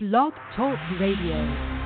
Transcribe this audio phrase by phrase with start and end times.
[0.00, 1.77] Blog Talk Radio.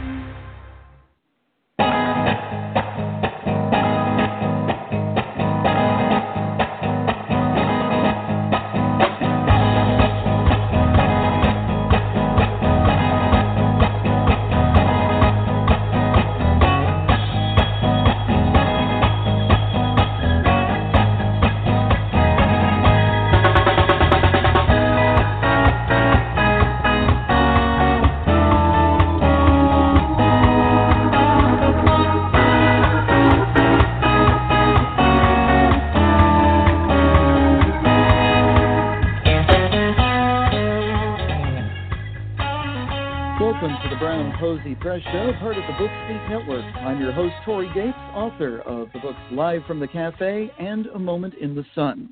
[44.82, 46.64] Press Show, part of the Book Speak Network.
[46.78, 50.98] I'm your host, Tory Gates, author of the books Live from the Cafe and A
[50.98, 52.08] Moment in the Sun.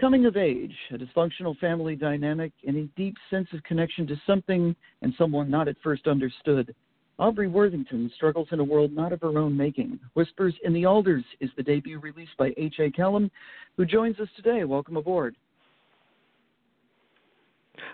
[0.00, 4.76] Coming of age, a dysfunctional family dynamic, and a deep sense of connection to something
[5.02, 6.72] and someone not at first understood.
[7.18, 9.98] Aubrey Worthington struggles in a world not of her own making.
[10.14, 12.92] Whispers in the Alders is the debut released by H.A.
[12.92, 13.28] Callum,
[13.76, 14.62] who joins us today.
[14.62, 15.34] Welcome aboard.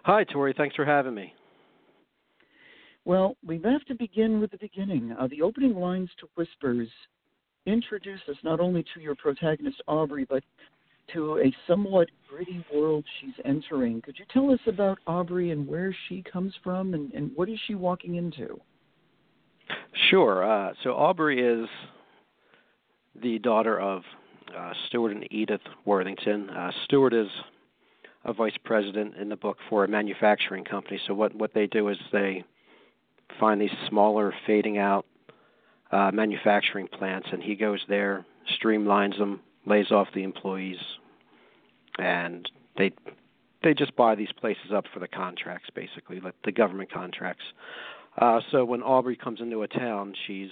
[0.02, 0.52] Hi, Tori.
[0.54, 1.32] Thanks for having me.
[3.04, 5.14] Well, we have to begin with the beginning.
[5.18, 6.88] Uh, the opening lines to Whispers
[7.66, 10.42] introduce us not only to your protagonist, Aubrey, but
[11.12, 14.00] to a somewhat gritty world she's entering.
[14.00, 17.58] Could you tell us about Aubrey and where she comes from and, and what is
[17.66, 18.58] she walking into?
[20.10, 20.44] Sure.
[20.44, 21.68] Uh, so Aubrey is
[23.22, 24.02] the daughter of
[24.56, 26.48] uh, Stuart and Edith Worthington.
[26.50, 27.28] Uh, Stuart is
[28.24, 30.98] a vice president in the book for a manufacturing company.
[31.06, 32.44] So what what they do is they
[33.38, 35.06] find these smaller, fading out
[35.90, 38.24] uh, manufacturing plants, and he goes there,
[38.60, 40.78] streamlines them, lays off the employees,
[41.98, 42.92] and they
[43.62, 47.44] they just buy these places up for the contracts, basically, like the government contracts.
[48.18, 50.50] Uh, so when Aubrey comes into a town, she's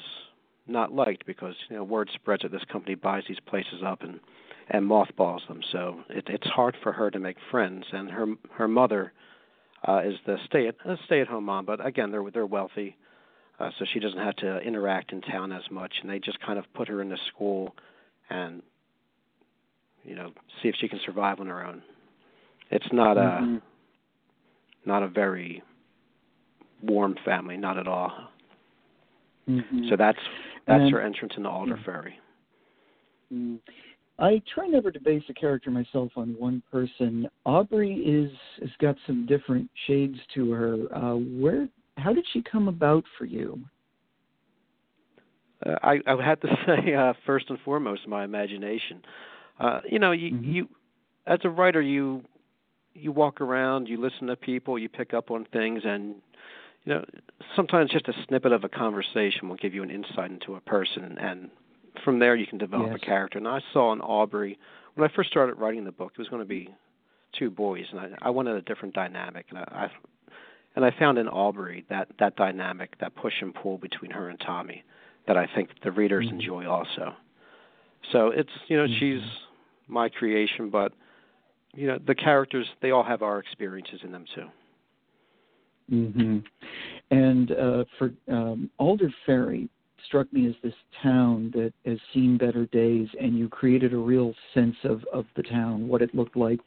[0.67, 4.21] not liked because you know word spreads that this company buys these places up and
[4.71, 5.61] and mothballs them.
[5.73, 9.13] So it, it's hard for her to make friends, and her her mother
[9.87, 12.97] uh, is the stay at a stay at home mom, but again they're they're wealthy,
[13.59, 16.59] uh, so she doesn't have to interact in town as much, and they just kind
[16.59, 17.75] of put her into school,
[18.31, 18.63] and
[20.05, 20.33] you know
[20.63, 21.83] see if she can survive on her own.
[22.71, 23.57] It's not Mhm.
[24.85, 25.63] a not a very
[26.83, 28.13] warm family, not at all.
[29.49, 29.89] Mhm.
[29.89, 30.19] So that's
[30.67, 32.19] that's And- her entrance into Alder Ferry.
[33.33, 33.59] Mm.
[34.19, 37.27] I try never to base a character myself on one person.
[37.45, 38.31] Aubrey is
[38.61, 40.95] has got some different shades to her.
[40.95, 41.69] Uh, where?
[41.97, 43.61] How did she come about for you?
[45.65, 49.03] Uh, I I would have to say uh, first and foremost my imagination.
[49.59, 50.53] Uh, you know, you Mhm.
[50.53, 50.69] you
[51.27, 52.23] as a writer you
[52.95, 56.17] you walk around, you listen to people, you pick up on things, and
[56.85, 57.05] you know
[57.57, 61.17] sometimes just a snippet of a conversation will give you an insight into a person,
[61.19, 61.51] and
[62.05, 63.01] from there you can develop Yes.
[63.03, 63.39] a character.
[63.39, 64.59] And I saw in Aubrey
[64.95, 66.69] when I first started writing the book, it was going to be
[67.33, 69.91] two boys, and I, I wanted a different dynamic, and I, I
[70.77, 74.39] and I found in Aubrey that that dynamic, that push and pull between her and
[74.41, 74.83] Tommy,
[75.27, 76.33] that I think the readers Mhm.
[76.33, 77.15] enjoy also.
[78.11, 78.99] So it's you know Mhm.
[78.99, 79.23] she's
[79.89, 80.93] my creation, but
[81.75, 84.51] you know the characters they all have our experiences in them too.
[85.91, 86.39] Mm-hmm.
[87.11, 89.69] And uh, for um, Alder Ferry
[90.07, 94.35] struck me as this town that has seen better days, and you created a real
[94.55, 96.61] sense of of the town, what it looked like.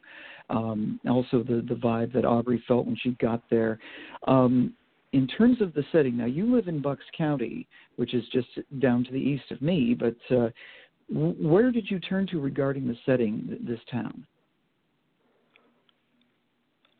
[0.50, 3.78] Um, also, the the vibe that Aubrey felt when she got there.
[4.26, 4.74] Um,
[5.12, 7.66] in terms of the setting, now you live in Bucks County,
[7.96, 8.48] which is just
[8.80, 9.94] down to the east of me.
[9.98, 10.50] But uh,
[11.08, 14.26] where did you turn to regarding the setting, this town?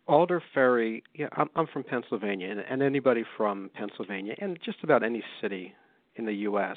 [0.09, 5.03] Alder Ferry, yeah, I'm, I'm from Pennsylvania, and, and anybody from Pennsylvania and just about
[5.03, 5.75] any city
[6.17, 6.77] in the U.S.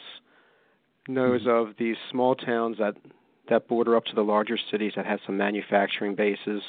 [1.08, 1.48] knows Mhm.
[1.48, 2.96] of these small towns that
[3.48, 6.62] that border up to the larger cities that have some manufacturing bases,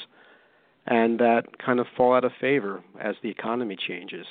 [0.87, 4.25] and that kind of fall out of favor as the economy changes.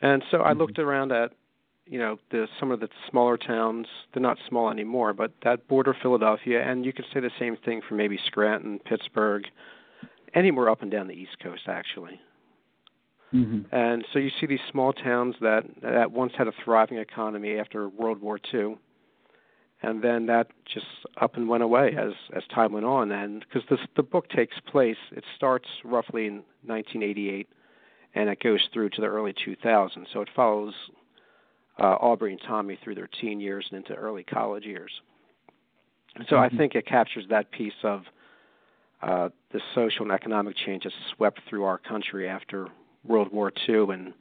[0.00, 0.58] And so I Mhm.
[0.58, 1.32] looked around at,
[1.86, 3.86] you know, the some of the smaller towns.
[4.12, 7.82] They're not small anymore, but that border Philadelphia, and you could say the same thing
[7.82, 9.46] for maybe Scranton, Pittsburgh,
[10.32, 12.18] anywhere up and down the East Coast, actually.
[13.30, 17.58] Hmm And so you see these small towns that that once had a thriving economy
[17.58, 18.76] after World War II,
[19.82, 20.86] and then that just
[21.20, 23.10] up and went away as as time went on.
[23.12, 26.34] And because this the book takes place, it starts roughly in
[26.66, 27.48] 1988,
[28.14, 30.06] and it goes through to the early 2000s.
[30.12, 30.74] So it follows
[31.78, 34.92] uh, Aubrey and Tommy through their teen years and into early college years.
[36.16, 36.56] And so I Mhm.
[36.56, 38.06] think it captures that piece of
[39.02, 42.68] uh, the social and economic change that swept through our country after
[43.06, 44.12] World War II and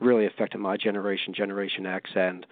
[0.00, 2.46] really affected my generation, Generation X, and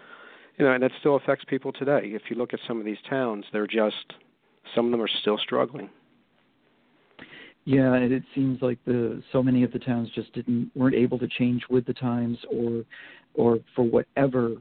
[0.58, 2.00] you know, and it still affects people today.
[2.04, 4.14] If you look at some of these towns, they're just
[4.74, 5.90] some of them are still struggling.
[7.64, 11.18] Yeah, and it seems like the so many of the towns just didn't weren't able
[11.18, 12.84] to change with the times, or
[13.34, 14.54] or for whatever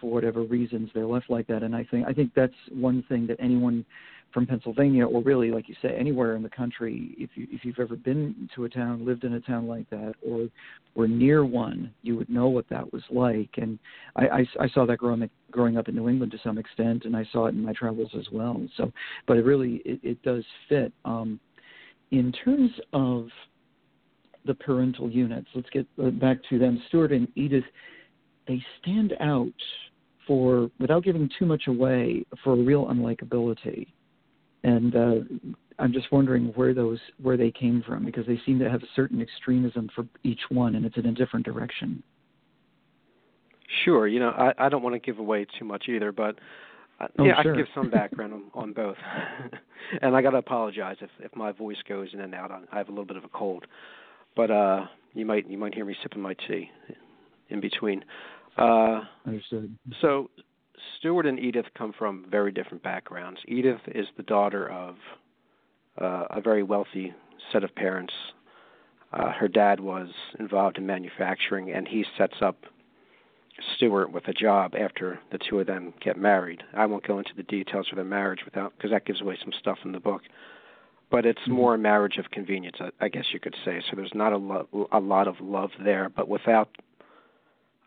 [0.00, 1.62] for whatever reasons they're left like that.
[1.62, 3.84] And I think I think that's one thing that anyone
[4.32, 7.78] from Pennsylvania, or really, like you say, anywhere in the country, if you if you've
[7.78, 10.48] ever been to a town, lived in a town like that, or
[10.94, 13.50] were near one, you would know what that was like.
[13.56, 13.78] And
[14.16, 17.16] I, I, I saw that growing growing up in New England to some extent, and
[17.16, 18.60] I saw it in my travels as well.
[18.76, 18.90] So,
[19.26, 20.92] but it really it, it does fit.
[21.04, 21.38] Um,
[22.10, 23.28] in terms of
[24.44, 25.86] the parental units, let's get
[26.18, 26.82] back to them.
[26.88, 27.64] Stuart and Edith,
[28.48, 29.52] they stand out
[30.26, 33.86] for, without giving too much away, for real unlikability
[34.64, 35.14] and uh,
[35.78, 38.86] I'm just wondering where those where they came from because they seem to have a
[38.94, 42.02] certain extremism for each one, and it's in a different direction.
[43.84, 46.38] Sure, you know I, I don't want to give away too much either, but
[47.00, 47.52] uh, oh, yeah, sure.
[47.52, 48.96] I can give some background on, on both.
[50.02, 52.52] and I got to apologize if if my voice goes in and out.
[52.72, 53.66] I have a little bit of a cold,
[54.36, 56.70] but uh, you might you might hear me sipping my tea
[57.48, 58.04] in between.
[58.56, 59.74] Uh, Understood.
[60.00, 60.30] So
[60.98, 63.40] Stuart and Edith come from very different backgrounds.
[63.46, 64.96] Edith is the daughter of
[66.00, 67.12] uh, a very wealthy
[67.52, 68.12] set of parents.
[69.12, 70.08] Uh, her dad was
[70.38, 72.56] involved in manufacturing, and he sets up
[73.76, 76.62] Stuart with a job after the two of them get married.
[76.74, 79.52] I won't go into the details of their marriage without because that gives away some
[79.58, 80.22] stuff in the book.
[81.10, 81.52] But it's mm-hmm.
[81.52, 83.82] more a marriage of convenience, I, I guess you could say.
[83.90, 86.08] So there's not a, lo- a lot of love there.
[86.08, 86.70] But without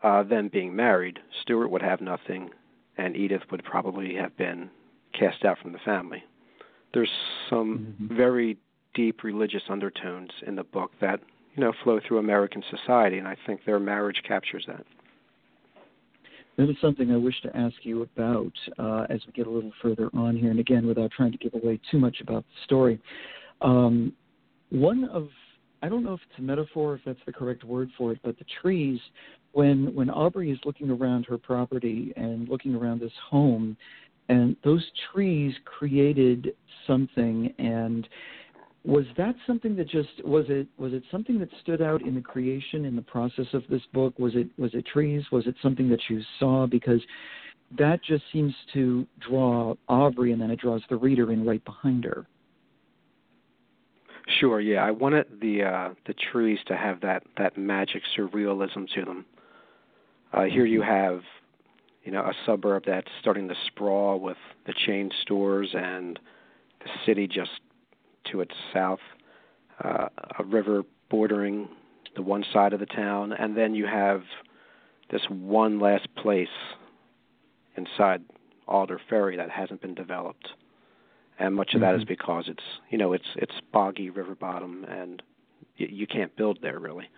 [0.02, 2.50] uh, them being married, Stuart would have nothing
[2.98, 4.70] and Edith would probably have been
[5.18, 6.22] cast out from the family.
[6.94, 7.10] There's
[7.50, 8.16] some mm-hmm.
[8.16, 8.58] very
[8.94, 11.20] deep religious undertones in the book that
[11.54, 14.84] you know flow through American society, and I think their marriage captures that.
[16.56, 19.72] That is something I wish to ask you about uh, as we get a little
[19.82, 22.98] further on here, and again, without trying to give away too much about the story.
[23.60, 24.12] Um,
[24.70, 25.28] one of
[25.82, 28.38] I don't know if it's a metaphor, if that's the correct word for it, but
[28.38, 28.98] the trees
[29.52, 33.76] when when Aubrey is looking around her property and looking around this home,
[34.28, 36.54] and those trees created
[36.86, 38.08] something and
[38.84, 42.20] was that something that just was it was it something that stood out in the
[42.20, 44.16] creation in the process of this book?
[44.18, 45.24] Was it was it trees?
[45.32, 46.66] Was it something that you saw?
[46.66, 47.00] Because
[47.78, 52.04] that just seems to draw Aubrey and then it draws the reader in right behind
[52.04, 52.26] her
[54.26, 54.84] Sure, yeah.
[54.84, 59.24] I wanted the uh the trees to have that that magic surrealism to them.
[60.32, 61.22] Uh, here you have,
[62.04, 64.36] you know, a suburb that's starting to sprawl with
[64.66, 66.18] the chain stores and
[66.80, 67.52] the city just
[68.30, 68.98] to its south,
[69.82, 70.08] uh,
[70.38, 71.68] a river bordering
[72.16, 74.22] the one side of the town, and then you have
[75.10, 76.48] this one last place
[77.76, 78.22] inside
[78.66, 80.48] Alder Ferry that hasn't been developed,
[81.38, 82.08] and much of that is mm-hmm.
[82.08, 85.22] because it's you know it's it's boggy river bottom and
[85.78, 87.08] y- you can't build there really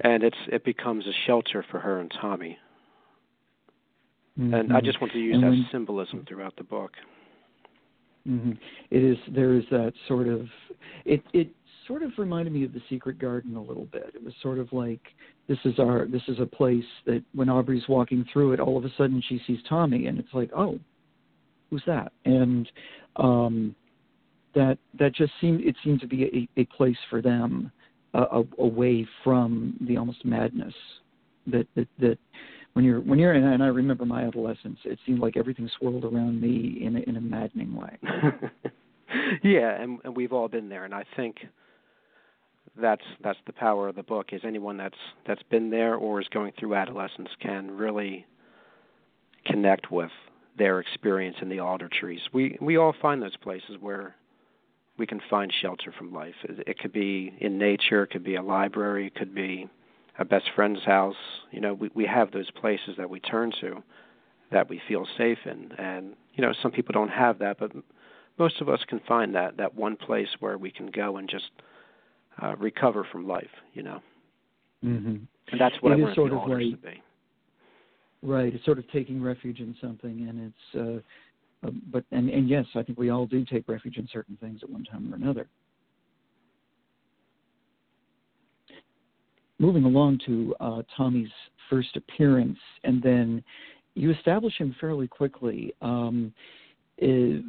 [0.00, 2.58] and it's it becomes a shelter for her and Tommy.
[4.38, 4.54] Mm-hmm.
[4.54, 6.92] And I just want to use and that when, symbolism throughout the book.
[8.28, 8.52] Mm-hmm.
[8.90, 10.46] It is there is that sort of
[11.04, 11.48] it it
[11.86, 14.12] sort of reminded me of the Secret Garden a little bit.
[14.14, 15.00] It was sort of like
[15.48, 18.84] this is our this is a place that when Aubrey's walking through it, all of
[18.84, 20.78] a sudden she sees Tommy, and it's like, oh,
[21.70, 22.12] who's that?
[22.24, 22.70] And
[23.16, 23.74] um,
[24.54, 27.70] that that just seemed it seemed to be a, a place for them
[28.14, 30.74] uh, away from the almost madness
[31.46, 32.18] that, that that
[32.72, 36.04] when you're when you're in and I remember my adolescence it seemed like everything swirled
[36.04, 37.98] around me in a, in a maddening way.
[39.42, 41.36] yeah, and, and we've all been there and I think
[42.80, 44.96] that's that's the power of the book is anyone that's
[45.26, 48.24] that's been there or is going through adolescence can really
[49.46, 50.10] connect with
[50.58, 52.20] their experience in the alder trees.
[52.32, 54.14] We we all find those places where
[54.98, 56.34] we can find shelter from life.
[56.42, 59.68] It, could be in nature, it could be a library, it could be
[60.18, 61.14] a best friend's house.
[61.52, 63.82] You know, we we have those places that we turn to
[64.50, 67.72] that we feel safe in, and you know, some people don't have that, but
[68.38, 71.50] most of us can find that that one place where we can go and just
[72.42, 73.46] uh, recover from life.
[73.72, 74.02] You know,
[74.84, 75.16] mm-hmm.
[75.52, 77.02] and that's what it I want sort the of like, to be.
[78.22, 81.02] Right, it's sort of taking refuge in something, and it's.
[81.64, 84.36] Uh, uh, but and, and yes, I think we all do take refuge in certain
[84.40, 85.48] things at one time or another.
[89.58, 91.30] Moving along to uh, Tommy's
[91.68, 93.42] first appearance, and then
[93.94, 95.74] you establish him fairly quickly.
[95.82, 96.32] Um,
[96.98, 97.42] is,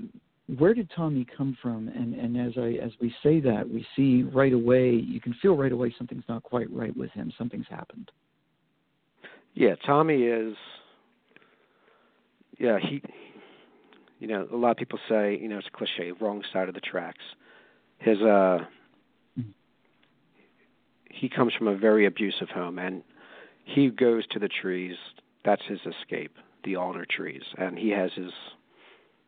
[0.58, 1.88] where did Tommy come from?
[1.90, 4.92] And, and as I as we say that, we see right away.
[4.92, 7.32] You can feel right away something's not quite right with him.
[7.38, 8.12] Something's happened.
[9.54, 10.56] Yeah, Tommy is.
[12.58, 13.02] Yeah, he.
[14.20, 16.76] You know, a lot of people say, you know, it's a cliche, wrong side of
[16.76, 17.24] the tracks.
[18.00, 18.66] His uh,
[21.10, 23.04] he comes from a very abusive home, and
[23.64, 24.96] he goes to the trees.
[25.46, 28.32] That's his escape, the alder trees, and he has his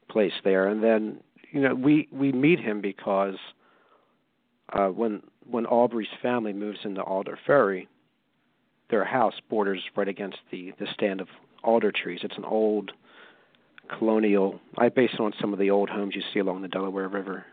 [0.09, 0.67] place there.
[0.67, 3.37] And then, you know, we we meet him because
[4.73, 7.87] uh, when when Aubrey's family moves into Alder Ferry,
[8.91, 11.27] their house borders right against the the stand of
[11.63, 12.19] alder trees.
[12.23, 12.91] It's an old
[13.97, 14.59] colonial.
[14.77, 17.45] I base it on some of the old homes you see along the Delaware River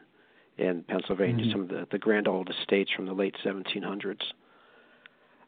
[0.59, 1.53] in Pennsylvania, mm-hmm.
[1.53, 4.23] some of the the grand old estates from the late 1700s.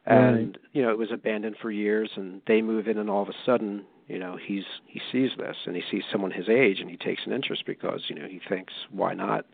[0.07, 0.57] And right.
[0.73, 3.35] you know, it was abandoned for years, and they move in, and all of a
[3.45, 6.97] sudden, you know, he's he sees this, and he sees someone his age, and he
[6.97, 9.45] takes an interest because you know he thinks, why not?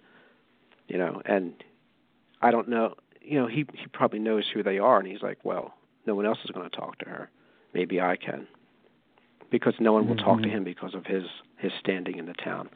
[0.86, 1.52] You know, and
[2.40, 2.94] I don't know.
[3.20, 5.74] You know, he he probably knows who they are, and he's like, well,
[6.06, 7.30] no one else is going to talk to her.
[7.74, 8.46] Maybe I can,
[9.50, 10.24] because no one will mm-hmm.
[10.24, 10.58] talk to mm-hmm.
[10.58, 11.24] him because of his
[11.58, 12.68] his standing in the town.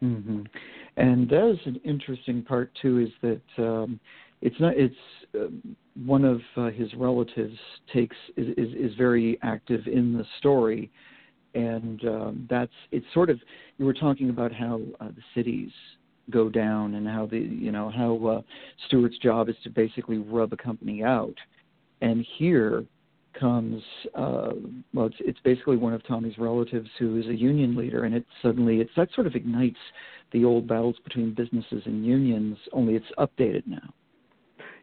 [0.00, 0.42] hmm
[0.96, 2.98] And that is an interesting part too.
[2.98, 4.00] Is that um,
[4.42, 4.94] it's not it's
[5.34, 5.46] uh,
[6.04, 7.58] one of uh, his relatives
[7.92, 10.90] takes is, is is very active in the story,
[11.54, 13.40] and um, that's it's sort of
[13.78, 15.70] you were talking about how uh, the cities
[16.30, 18.42] go down and how the you know how uh,
[18.86, 21.34] Stuart's job is to basically rub a company out,
[22.00, 22.84] and here
[23.38, 23.82] comes
[24.14, 24.52] uh,
[24.92, 28.24] well it's it's basically one of Tommy's relatives who is a union leader, and it
[28.42, 29.78] suddenly it's that sort of ignites
[30.32, 33.94] the old battles between businesses and unions, only it's updated now.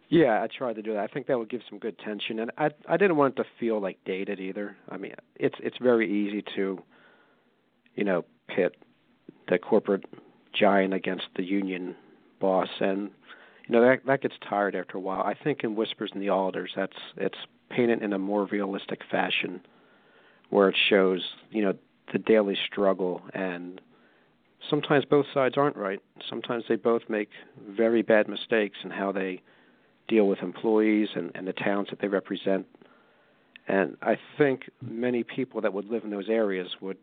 [0.10, 1.00] Yeah, I tried to do that.
[1.00, 3.50] I think that would give some good tension, and I I didn't want it to
[3.60, 4.76] feel like dated either.
[4.90, 6.84] I mean, it's it's very easy to,
[7.96, 8.76] you know, pit
[9.48, 10.04] the corporate
[10.54, 11.96] giant against the union
[12.40, 13.10] boss, and
[13.68, 15.22] you know that that gets tired after a while.
[15.22, 17.38] I think in Whispers in the Alders, that's it's
[17.70, 19.62] painted in a more realistic fashion,
[20.50, 21.74] where it shows you know
[22.12, 23.80] the daily struggle and
[24.70, 26.00] sometimes both sides aren't right.
[26.30, 27.30] Sometimes they both make
[27.70, 29.42] very bad mistakes in how they
[30.08, 32.66] deal with employees and, and the towns that they represent.
[33.68, 36.98] And I think many people that would live in those areas would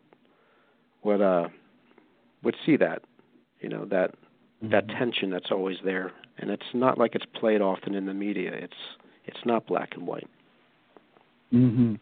[1.02, 1.49] would uh
[2.43, 3.02] would see that
[3.61, 4.71] you know that mm-hmm.
[4.71, 6.12] that tension that's always there.
[6.38, 8.53] And it's not like it's played often in the media.
[8.53, 10.29] It's it's not black and white.
[11.53, 11.99] Mhm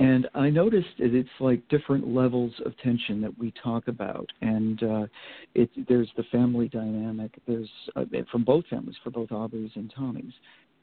[0.00, 4.28] and i noticed that it's like different levels of tension that we talk about.
[4.40, 5.06] And uh
[5.54, 7.38] it there's the family dynamic.
[7.46, 10.32] There's uh, from both families for both aubrey's and tommy's.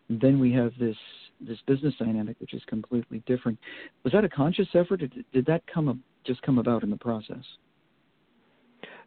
[0.10, 0.96] Then we have this
[1.42, 3.58] this business dynamic which is completely different.
[4.04, 5.02] Was that a conscious effort?
[5.02, 7.44] Did, did that come up, just come about in the process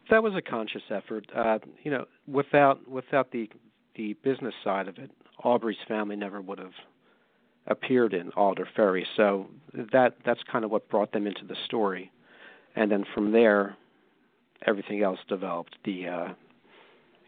[0.09, 1.25] that was a conscious effort.
[1.35, 3.49] Uh, you know, without without the
[3.95, 5.11] the business side of it,
[5.43, 6.73] Aubrey's family never would have
[7.67, 9.05] appeared in Alder Ferry.
[9.15, 9.47] So
[9.91, 12.11] that that's kind of what brought them into the story,
[12.75, 13.77] and then from there,
[14.65, 15.77] everything else developed.
[15.85, 16.27] The uh,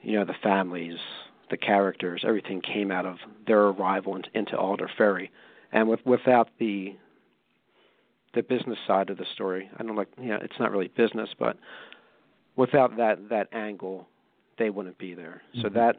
[0.02, 0.98] you know the families,
[1.50, 5.32] the characters, everything came out of their arrival in, into Alder Ferry,
[5.72, 6.96] and with without the
[8.34, 11.30] the business side of the story, I don't like you know it's not really business,
[11.38, 11.58] but
[12.56, 14.08] without that that angle,
[14.58, 15.42] they wouldn't be there.
[15.50, 15.62] Mm-hmm.
[15.62, 15.98] So that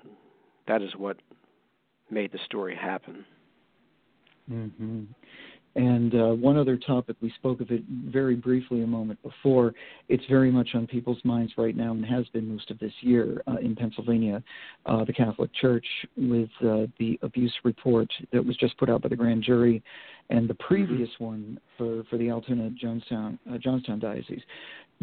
[0.66, 1.16] that is what
[2.11, 3.25] made the story happen.
[4.50, 5.04] Mm-hmm.
[5.76, 9.75] And uh, one other topic, we spoke of it very briefly a moment before.
[10.08, 13.42] It's very much on people's minds right now and has been most of this year
[13.49, 14.40] uh, in Pennsylvania.
[14.87, 19.08] Uh, the Catholic Church, with uh, the abuse report that was just put out by
[19.08, 19.82] the grand jury,
[20.30, 21.25] and the previous mm-hmm.
[21.25, 24.42] one for, for the Altoona Johnstown, uh, Johnstown Diocese.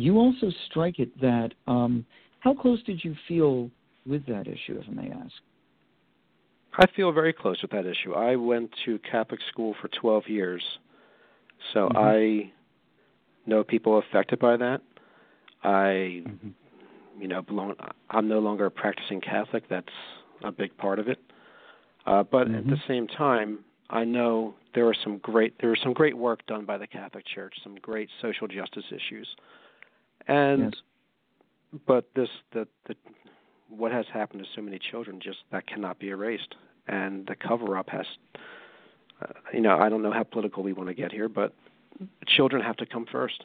[0.01, 2.05] You also strike it that um,
[2.39, 3.69] how close did you feel
[4.05, 5.33] with that issue, if I may ask?
[6.73, 8.13] I feel very close with that issue.
[8.13, 10.63] I went to Catholic school for 12 years,
[11.73, 11.97] so mm-hmm.
[11.97, 12.51] I
[13.45, 14.81] know people affected by that.
[15.63, 16.49] I, mm-hmm.
[17.19, 17.75] you know, belong.
[18.09, 19.69] I'm no longer a practicing Catholic.
[19.69, 19.87] That's
[20.43, 21.19] a big part of it.
[22.07, 22.55] Uh, but mm-hmm.
[22.55, 22.91] at the mm-hmm.
[22.91, 23.59] same time,
[23.91, 27.25] I know there are some great there is some great work done by the Catholic
[27.27, 29.27] Church, some great social justice issues.
[30.31, 30.73] And
[31.73, 31.81] yes.
[31.85, 32.95] but this the the
[33.69, 36.55] what has happened to so many children just that cannot be erased,
[36.87, 38.05] and the cover up has.
[39.21, 41.53] Uh, you know, I don't know how political we want to get here, but
[42.27, 43.43] children have to come first,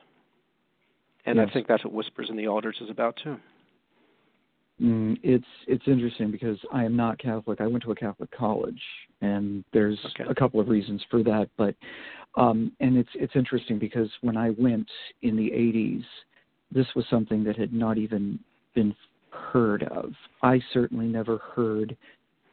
[1.26, 1.48] and yes.
[1.50, 3.36] I think that's what Whispers in the Alders is about too.
[4.80, 7.60] Mm, it's it's interesting because I am not Catholic.
[7.60, 8.80] I went to a Catholic college,
[9.22, 10.30] and there's okay.
[10.30, 11.48] a couple of reasons for that.
[11.56, 11.74] But
[12.36, 14.88] um, and it's it's interesting because when I went
[15.22, 16.04] in the 80s,
[16.72, 18.38] this was something that had not even
[18.74, 18.94] been
[19.30, 20.12] heard of.
[20.42, 21.96] I certainly never heard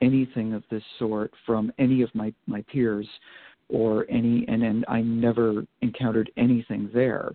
[0.01, 3.07] anything of this sort from any of my, my peers
[3.69, 7.31] or any and and I never encountered anything there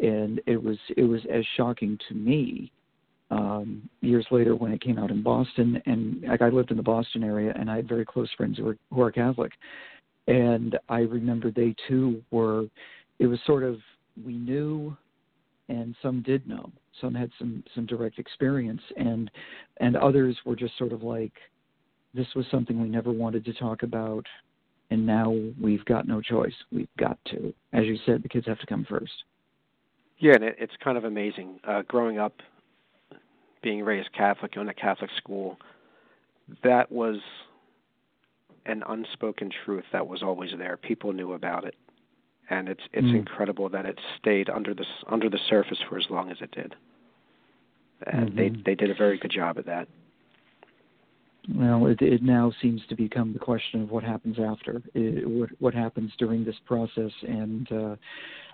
[0.00, 2.70] and it was it was as shocking to me
[3.30, 6.82] um years later when it came out in Boston and like I lived in the
[6.82, 9.52] Boston area and I had very close friends who were who are Catholic
[10.28, 12.66] and I remember they too were
[13.18, 13.78] it was sort of
[14.24, 14.96] we knew
[15.68, 16.70] and some did know.
[17.00, 19.30] Some had some some direct experience and
[19.78, 21.32] and others were just sort of like
[22.14, 24.24] this was something we never wanted to talk about
[24.90, 26.54] and now we've got no choice.
[26.70, 27.52] We've got to.
[27.72, 29.12] As you said the kids have to come first.
[30.18, 31.60] Yeah and it, it's kind of amazing.
[31.66, 32.34] Uh growing up
[33.62, 35.58] being raised catholic in a catholic school
[36.62, 37.16] that was
[38.66, 40.76] an unspoken truth that was always there.
[40.76, 41.74] People knew about it
[42.50, 43.16] and it's it's mm.
[43.16, 46.74] incredible that it stayed under the under the surface for as long as it did
[48.06, 48.36] and mm-hmm.
[48.36, 49.88] they they did a very good job at that.
[51.54, 55.50] Well, it, it now seems to become the question of what happens after, it, what
[55.60, 57.96] what happens during this process, and uh,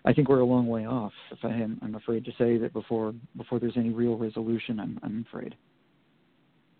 [0.04, 1.12] I think we're a long way off.
[1.30, 5.00] If I am, I'm afraid to say that before before there's any real resolution, I'm
[5.02, 5.54] I'm afraid.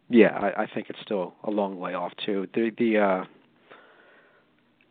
[0.09, 2.47] Yeah, I, I think it's still a long way off too.
[2.55, 3.25] The the uh,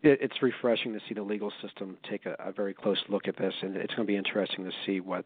[0.03, 3.37] it, it's refreshing to see the legal system take a, a very close look at
[3.37, 5.25] this, and it's going to be interesting to see what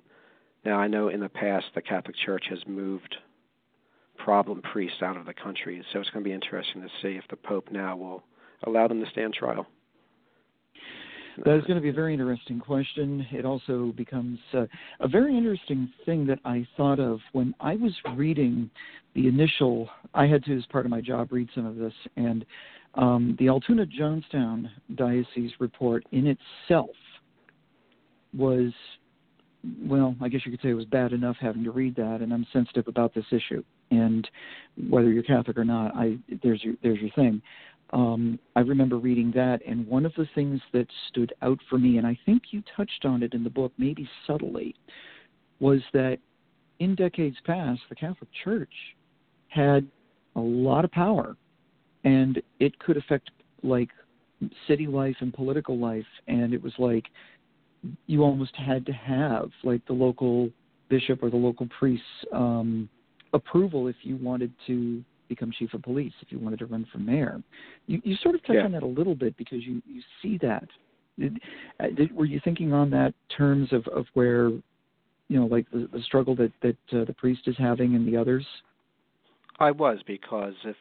[0.65, 3.15] now, I know in the past the Catholic Church has moved
[4.17, 7.23] problem priests out of the country, so it's going to be interesting to see if
[7.29, 8.23] the Pope now will
[8.65, 9.67] allow them to stand trial.
[11.43, 13.27] That is going to be a very interesting question.
[13.31, 14.65] It also becomes uh,
[15.01, 18.71] a very interesting thing that I thought of when I was reading
[19.13, 19.89] the initial.
[20.13, 22.45] I had to, as part of my job, read some of this, and
[22.95, 26.89] um, the Altoona Johnstown Diocese report in itself
[28.35, 28.71] was
[29.85, 32.31] well, I guess you could say it was bad enough having to read that, and
[32.31, 33.63] I'm sensitive about this issue.
[33.91, 34.27] And
[34.89, 37.41] whether you're Catholic or not, I there's your there's your thing.
[37.93, 41.97] Um, I remember reading that, and one of the things that stood out for me,
[41.97, 44.75] and I think you touched on it in the book, maybe subtly,
[45.59, 46.17] was that
[46.79, 48.73] in decades past, the Catholic Church
[49.49, 49.87] had
[50.35, 51.37] a lot of power,
[52.05, 53.31] and it could affect
[53.63, 53.89] like
[54.67, 57.05] city life and political life, and it was like
[58.07, 60.49] you almost had to have like the local
[60.89, 62.87] bishop or the local priest's um,
[63.33, 66.99] approval if you wanted to become chief of police, if you wanted to run for
[66.99, 67.41] mayor.
[67.87, 68.65] You, you sort of touch yeah.
[68.65, 70.67] on that a little bit because you, you see that.
[71.19, 71.39] Did,
[71.79, 75.89] uh, did, were you thinking on that terms of, of where, you know, like the,
[75.91, 78.45] the struggle that, that uh, the priest is having and the others?
[79.59, 80.75] I was because if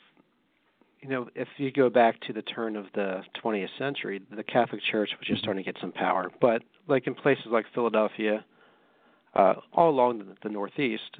[1.04, 4.80] you know, if you go back to the turn of the 20th century, the Catholic
[4.90, 6.30] Church was just starting to get some power.
[6.40, 8.42] But like in places like Philadelphia,
[9.34, 11.18] uh, all along the, the Northeast,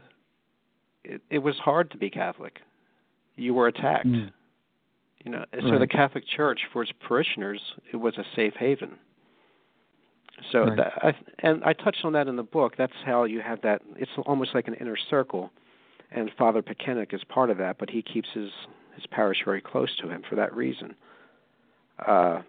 [1.05, 2.61] it, it was hard to be Catholic.
[3.37, 4.07] You were attacked.
[4.07, 4.31] Mm.
[5.23, 5.81] You know, so right.
[5.81, 7.61] the Catholic Church, for its parishioners,
[7.93, 8.93] it was a safe haven.
[10.51, 10.77] So right.
[10.79, 12.73] that, I, and I touched on that in the book.
[12.79, 13.83] That's how you have that.
[13.97, 15.51] It's almost like an inner circle,
[16.11, 17.77] and Father Pekenik is part of that.
[17.79, 18.51] But he keeps his
[18.95, 20.95] his parish very close to him for that reason.
[22.05, 22.43] Uh,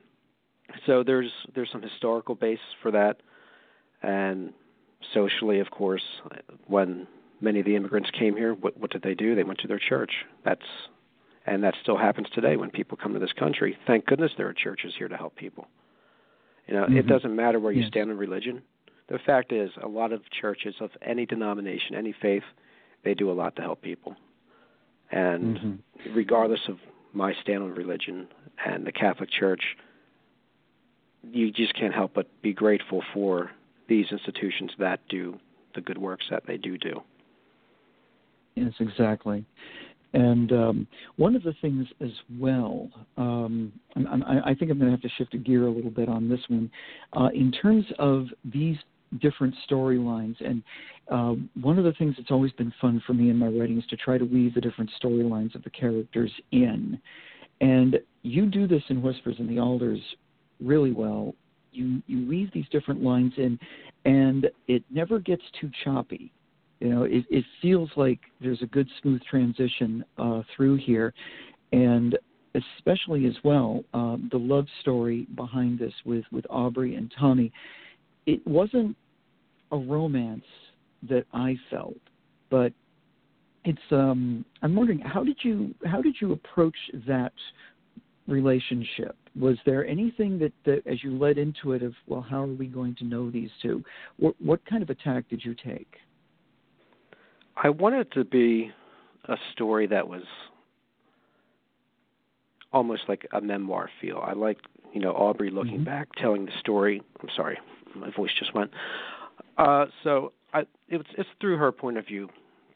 [0.85, 3.21] so there's there's some historical base for that,
[4.01, 4.53] and
[5.13, 6.03] socially, of course,
[6.67, 7.07] when
[7.41, 9.35] many of the immigrants came here, what what did they do?
[9.35, 10.11] They went to their church.
[10.43, 10.65] That's
[11.45, 13.77] and that still happens today when people come to this country.
[13.85, 15.67] Thank goodness there are churches here to help people.
[16.67, 16.97] You know, mm-hmm.
[16.97, 17.89] it doesn't matter where you yes.
[17.89, 18.63] stand in religion.
[19.07, 22.43] The fact is, a lot of churches of any denomination, any faith,
[23.03, 24.15] they do a lot to help people.
[25.11, 26.15] And mm-hmm.
[26.15, 26.77] regardless of
[27.13, 28.27] my stand on religion
[28.65, 29.61] and the Catholic Church,
[31.31, 33.51] you just can't help but be grateful for
[33.87, 35.39] these institutions that do
[35.75, 37.01] the good works that they do do.
[38.55, 39.45] Yes, exactly.
[40.13, 40.87] And um,
[41.17, 45.09] one of the things as well, um, I, I think I'm going to have to
[45.17, 46.71] shift a gear a little bit on this one.
[47.11, 48.77] Uh, in terms of these
[49.19, 50.35] different storylines.
[50.45, 50.63] And
[51.11, 53.85] uh, one of the things that's always been fun for me in my writing is
[53.87, 56.99] to try to weave the different storylines of the characters in.
[57.61, 60.01] And you do this in Whispers and the Alders
[60.59, 61.33] really well.
[61.71, 63.59] You you weave these different lines in,
[64.05, 66.31] and it never gets too choppy.
[66.79, 71.13] You know, it, it feels like there's a good smooth transition uh, through here,
[71.71, 72.17] and
[72.55, 77.51] especially as well um, the love story behind this with with Aubrey and Tommy.
[78.25, 78.95] It wasn't
[79.71, 80.45] a romance
[81.09, 81.97] that I felt,
[82.49, 82.73] but
[83.63, 86.75] it's um I'm wondering how did you how did you approach
[87.07, 87.33] that
[88.27, 89.15] relationship?
[89.39, 92.67] Was there anything that, that as you led into it of well how are we
[92.67, 93.83] going to know these two?
[94.17, 95.95] What what kind of attack did you take?
[97.57, 98.71] I wanted to be
[99.25, 100.23] a story that was
[102.71, 104.23] almost like a memoir feel.
[104.25, 104.57] I like
[104.93, 105.83] you know Aubrey looking mm-hmm.
[105.85, 107.01] back, telling the story.
[107.21, 107.57] I'm sorry,
[107.95, 108.71] my voice just went.
[109.57, 112.29] Uh, so I, it's it's through her point of view,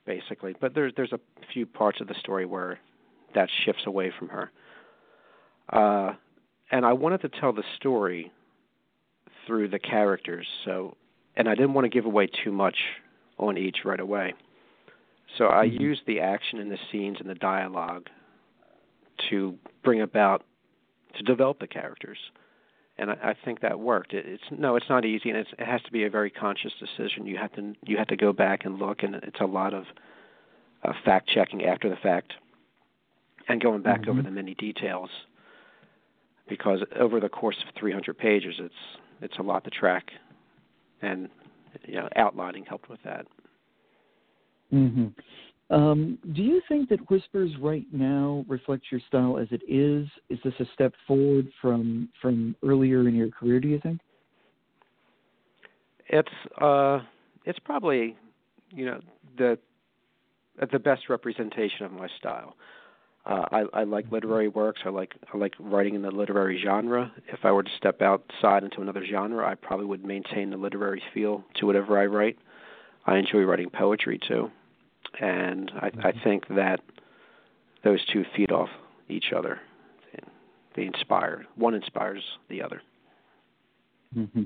[0.05, 0.55] basically.
[0.60, 1.19] But there's there's a
[1.53, 2.79] few parts of the story where
[3.36, 4.51] that shifts away from her.
[5.71, 6.13] Uh,
[6.71, 8.32] and I wanted to tell the story
[9.45, 10.47] through the characters.
[10.65, 10.95] So,
[11.36, 12.75] and I didn't want to give away too much
[13.38, 14.34] on each right away.
[15.38, 15.82] So I mm-hmm.
[15.82, 18.08] used the action and the scenes and the dialogue
[19.29, 20.43] to bring about
[21.17, 22.17] to develop the characters,
[22.99, 24.13] and I, I think that worked.
[24.13, 26.71] It, it's no, it's not easy, and it's, it has to be a very conscious
[26.79, 27.25] decision.
[27.25, 29.85] You have to you have to go back and look, and it's a lot of
[30.83, 32.33] uh, fact checking after the fact,
[33.47, 34.12] and going back mm-hmm.
[34.12, 35.09] over the many details.
[36.47, 38.73] Because over the course of 300 pages, it's
[39.21, 40.09] it's a lot to track,
[41.01, 41.29] and
[41.85, 43.25] you know, outlining helped with that.
[44.73, 45.07] Mm-hmm.
[45.71, 50.08] Um, do you think that Whispers right now reflects your style as it is?
[50.29, 53.60] Is this a step forward from from earlier in your career?
[53.60, 53.99] Do you think?
[56.08, 56.29] It's
[56.60, 56.99] uh,
[57.45, 58.17] it's probably
[58.71, 58.99] you know
[59.38, 59.60] the
[60.71, 62.55] the best representation of my style.
[63.25, 64.82] Uh, I, I like literary works.
[64.86, 67.12] I like I like writing in the literary genre.
[67.27, 71.03] If I were to step outside into another genre, I probably would maintain the literary
[71.13, 72.38] feel to whatever I write.
[73.05, 74.49] I enjoy writing poetry too,
[75.19, 76.19] and I, I mm-hmm.
[76.23, 76.79] think that
[77.83, 78.69] those two feed off
[79.09, 79.59] each other.
[80.75, 81.45] They inspire.
[81.55, 82.81] One inspires the other.
[84.17, 84.43] Mm-hmm.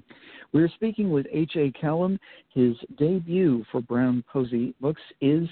[0.52, 1.72] We're speaking with H.A.
[1.72, 2.20] Callum.
[2.50, 5.48] His debut for Brown Posey Books is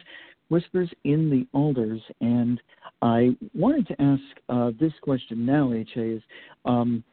[0.49, 2.01] Whispers in the Alders.
[2.19, 2.59] And
[3.01, 6.15] I wanted to ask uh, this question now, H.A.
[6.15, 6.21] is
[6.65, 7.03] um,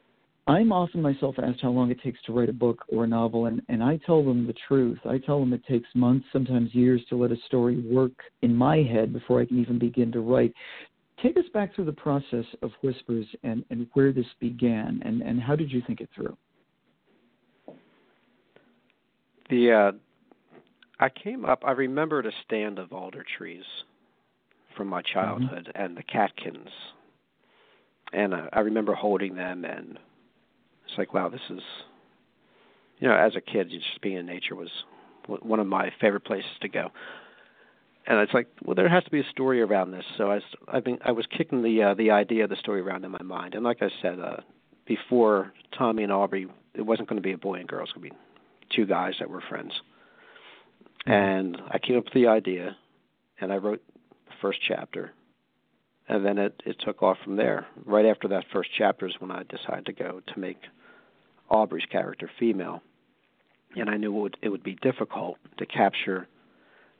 [0.48, 3.46] I'm often myself asked how long it takes to write a book or a novel,
[3.46, 4.98] and, and I tell them the truth.
[5.04, 8.78] I tell them it takes months, sometimes years, to let a story work in my
[8.78, 10.54] head before I can even begin to write.
[11.22, 15.38] Take us back through the process of Whispers and, and where this began, and, and
[15.38, 16.34] how did you think it through?
[19.50, 19.92] The uh,
[20.98, 21.62] I came up.
[21.66, 23.64] I remembered a stand of alder trees
[24.76, 25.12] from my mm-hmm.
[25.12, 25.84] childhood, mm-hmm.
[25.84, 26.70] and the catkins,
[28.14, 29.98] and uh, I remember holding them and
[30.88, 31.62] it's like, wow, this is,
[32.98, 34.70] you know, as a kid, just being in nature was
[35.26, 36.90] one of my favorite places to go.
[38.06, 40.04] And it's like, well, there has to be a story around this.
[40.16, 42.80] So I, was, I've been, I was kicking the uh, the idea of the story
[42.80, 43.54] around in my mind.
[43.54, 44.38] And like I said, uh,
[44.86, 47.80] before Tommy and Aubrey, it wasn't going to be a boy and girl.
[47.80, 48.20] It was going to be
[48.74, 49.72] two guys that were friends.
[51.06, 51.12] Mm-hmm.
[51.12, 52.74] And I came up with the idea,
[53.42, 53.82] and I wrote
[54.26, 55.12] the first chapter
[56.08, 57.66] and then it it took off from there.
[57.84, 60.58] Right after that first chapter is when I decided to go to make
[61.50, 62.82] Aubrey's character female,
[63.76, 66.26] and I knew it would, it would be difficult to capture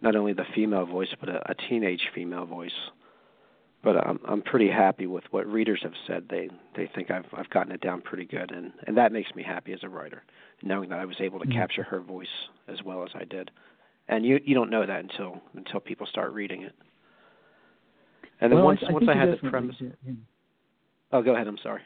[0.00, 2.72] not only the female voice but a, a teenage female voice.
[3.82, 6.24] But I'm I'm pretty happy with what readers have said.
[6.28, 9.44] They they think I've I've gotten it down pretty good, and and that makes me
[9.44, 10.24] happy as a writer,
[10.64, 11.58] knowing that I was able to mm-hmm.
[11.58, 12.26] capture her voice
[12.66, 13.52] as well as I did.
[14.08, 16.74] And you you don't know that until until people start reading it.
[18.40, 19.76] And then well, once I, I once I had the premise.
[19.78, 20.12] Yeah.
[21.12, 21.46] Oh, go ahead.
[21.46, 21.82] I'm sorry.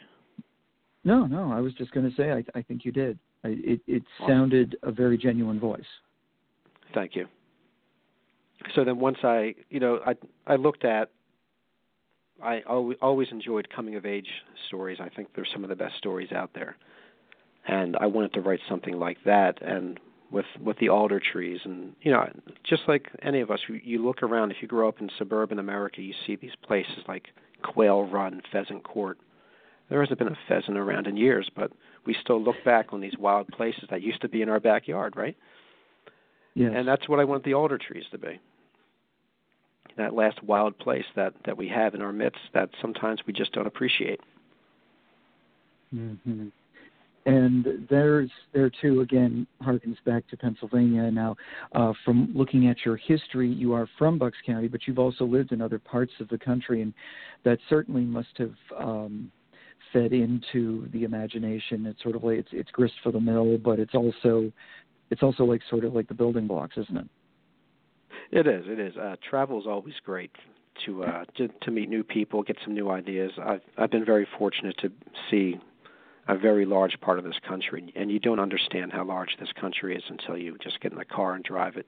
[1.04, 1.52] No, no.
[1.52, 3.18] I was just going to say I, I think you did.
[3.44, 5.80] I, it it sounded a very genuine voice.
[6.94, 7.26] Thank you.
[8.74, 10.14] So then once I, you know, I
[10.46, 11.10] I looked at.
[12.42, 14.26] I always always enjoyed coming of age
[14.66, 14.98] stories.
[15.00, 16.76] I think they're some of the best stories out there,
[17.68, 19.62] and I wanted to write something like that.
[19.62, 20.00] And
[20.32, 22.26] with with the alder trees and you know
[22.64, 25.58] just like any of us you, you look around if you grow up in suburban
[25.58, 27.28] america you see these places like
[27.62, 29.18] quail run pheasant court
[29.92, 31.70] there hasn't been a pheasant around in years but
[32.06, 35.14] we still look back on these wild places that used to be in our backyard
[35.16, 35.36] right
[36.54, 36.72] yes.
[36.74, 38.40] and that's what i want the alder trees to be
[39.98, 43.52] that last wild place that that we have in our midst that sometimes we just
[43.52, 44.18] don't appreciate
[45.94, 46.46] Mm-hmm.
[47.26, 51.10] and there's there too again harkens back to Pennsylvania.
[51.10, 51.36] Now,
[51.74, 55.52] uh, from looking at your history, you are from Bucks County, but you've also lived
[55.52, 56.94] in other parts of the country, and
[57.44, 59.30] that certainly must have um,
[59.92, 61.86] fed into the imagination.
[61.86, 64.52] It's sort of like it's, it's grist for the mill, but it's also
[65.10, 67.08] it's also like sort of like the building blocks, isn't it?
[68.30, 68.64] It is.
[68.66, 68.96] It is.
[68.96, 70.30] Uh, travel is always great
[70.86, 73.32] to uh to, to meet new people, get some new ideas.
[73.42, 74.90] I've I've been very fortunate to
[75.30, 75.60] see
[76.28, 79.96] a very large part of this country, and you don't understand how large this country
[79.96, 81.86] is until you just get in the car and drive it.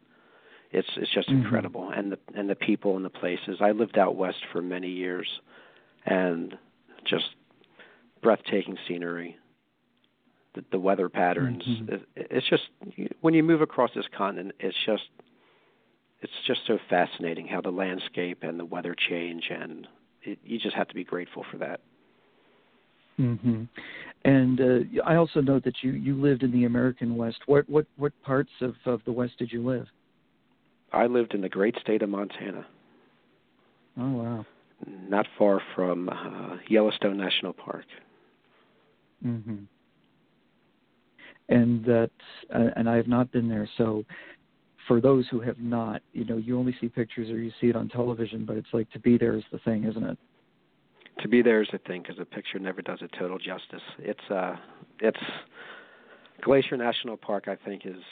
[0.71, 1.43] It's it's just mm-hmm.
[1.43, 3.59] incredible, and the and the people and the places.
[3.61, 5.29] I lived out west for many years,
[6.05, 6.59] and
[7.07, 7.27] just
[8.25, 9.37] breathtaking scenery.
[10.55, 11.63] The, the weather patterns.
[11.69, 11.95] Mm-hmm.
[11.95, 12.63] It, it's just
[13.21, 15.03] when you move across this continent, it's just
[16.21, 19.87] it's just so fascinating how the landscape and the weather change, and
[20.23, 21.81] it, you just have to be grateful for that.
[23.21, 23.65] Mm-hmm.
[24.25, 27.39] And uh, I also know that you you lived in the American West.
[27.47, 29.87] What what what parts of of the West did you live?
[30.93, 32.65] I lived in the great state of Montana.
[34.01, 34.47] Oh wow.
[34.87, 37.85] Not far from uh, Yellowstone National Park.
[39.25, 39.67] Mhm.
[41.49, 42.11] And that
[42.55, 44.05] uh, and I have not been there so
[44.87, 47.77] for those who have not, you know, you only see pictures or you see it
[47.77, 50.19] on television, but it's like to be there is the thing, isn't it?
[51.23, 53.83] To be there is the thing because a picture never does it total justice.
[53.99, 54.57] It's uh,
[55.01, 55.21] it's
[56.43, 57.49] Glacier National Park.
[57.49, 58.03] I think is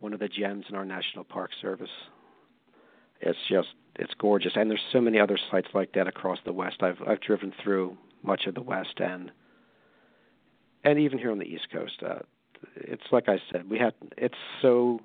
[0.00, 1.90] one of the gems in our national park service.
[3.20, 6.82] It's just it's gorgeous, and there's so many other sites like that across the West.
[6.82, 9.32] I've I've driven through much of the West and
[10.84, 12.02] and even here on the East Coast.
[12.04, 12.20] Uh,
[12.76, 15.00] it's like I said, we have it's so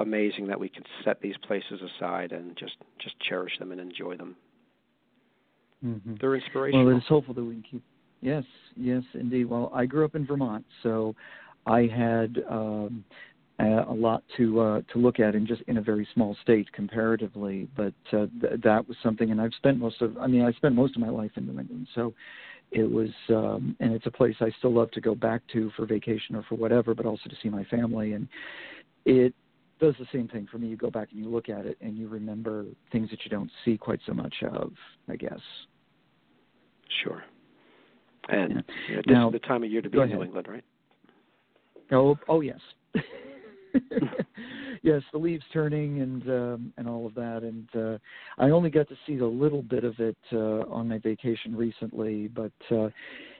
[0.00, 4.16] amazing that we can set these places aside and just just cherish them and enjoy
[4.16, 4.36] them.
[5.84, 6.14] Mm-hmm.
[6.20, 6.86] They're inspirational.
[6.86, 7.82] Well, it is hopeful that we can keep.
[8.20, 8.44] Yes,
[8.76, 9.44] yes, indeed.
[9.44, 11.14] Well, I grew up in Vermont, so
[11.66, 13.04] I had um,
[13.60, 17.68] a lot to uh, to look at in just in a very small state comparatively.
[17.76, 20.16] But uh, th- that was something, and I've spent most of.
[20.18, 22.12] I mean, I spent most of my life in New England, so
[22.70, 25.86] it was, um, and it's a place I still love to go back to for
[25.86, 28.12] vacation or for whatever, but also to see my family.
[28.12, 28.28] And
[29.04, 29.34] it
[29.80, 30.68] does the same thing for me.
[30.68, 33.50] You go back and you look at it and you remember things that you don't
[33.64, 34.72] see quite so much of,
[35.08, 35.40] I guess.
[37.02, 37.22] Sure.
[38.28, 38.60] And Yeah.
[38.90, 40.22] yeah, this Now- is the time of year to be in New.
[40.22, 40.64] England, right?
[41.90, 42.60] Oh, oh yes.
[44.82, 47.98] yes, the leaves turning and um, and all of that, and uh,
[48.38, 52.28] I only got to see a little bit of it uh, on my vacation recently,
[52.28, 52.88] but uh,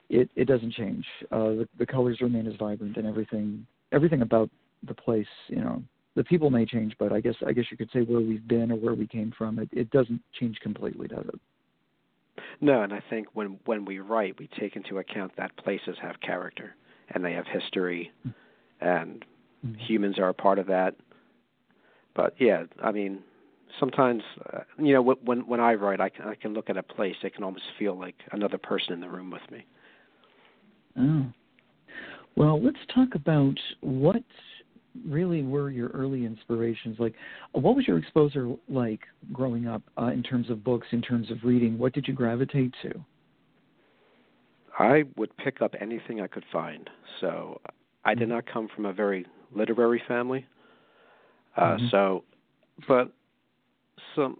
[0.09, 1.05] it it doesn't change.
[1.31, 4.49] Uh, the, the colors remain as vibrant, and everything everything about
[4.87, 5.83] the place, you know,
[6.15, 8.71] the people may change, but I guess I guess you could say where we've been
[8.71, 11.39] or where we came from, it, it doesn't change completely, does it?
[12.61, 16.19] No, and I think when when we write, we take into account that places have
[16.21, 16.75] character
[17.13, 18.11] and they have history,
[18.81, 19.23] and
[19.77, 20.95] humans are a part of that.
[22.15, 23.19] But yeah, I mean,
[23.79, 26.83] sometimes uh, you know when when I write, I can I can look at a
[26.83, 29.65] place, it can almost feel like another person in the room with me.
[30.99, 31.25] Oh.
[32.35, 34.23] Well, let's talk about what
[35.07, 36.97] really were your early inspirations.
[36.99, 37.13] Like,
[37.51, 41.37] what was your exposure like growing up uh, in terms of books, in terms of
[41.43, 41.77] reading?
[41.77, 42.91] What did you gravitate to?
[44.77, 46.89] I would pick up anything I could find.
[47.19, 47.59] So
[48.05, 50.45] I did not come from a very literary family.
[51.55, 51.91] Uh, Mhm.
[51.91, 52.23] So,
[52.87, 53.11] but
[54.15, 54.39] some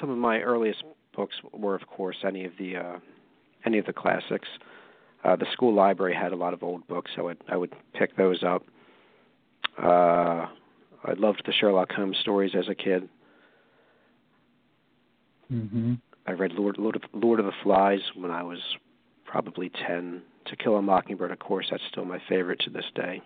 [0.00, 0.82] some of my earliest
[1.14, 2.98] books were, of course, any of the uh,
[3.64, 4.48] any of the classics.
[5.24, 7.74] Uh, the school library had a lot of old books, so I would I would
[7.94, 8.62] pick those up.
[9.82, 10.46] Uh,
[11.04, 13.08] I loved the Sherlock Holmes stories as a kid.
[15.52, 15.94] Mm-hmm.
[16.26, 18.58] I read Lord Lord of, Lord of the Flies when I was
[19.24, 20.22] probably ten.
[20.46, 23.20] To Kill a Mockingbird, of course, that's still my favorite to this day.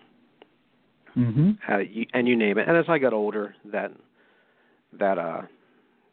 [1.17, 1.51] Mm-hmm.
[1.71, 2.67] Uh, you, and you name it.
[2.67, 3.91] And as I got older, that
[4.93, 5.41] that uh,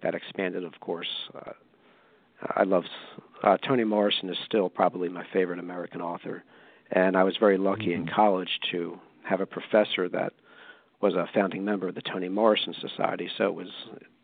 [0.02, 1.08] that expanded, of course.
[1.34, 1.52] Uh,
[2.56, 2.84] I love
[3.42, 6.42] uh, Toni Morrison is still probably my favorite American author,
[6.90, 8.12] and I was very lucky in Mhm.
[8.14, 10.32] college to have a professor that
[11.00, 13.28] was a founding member of the Toni Morrison Society.
[13.36, 13.70] So it was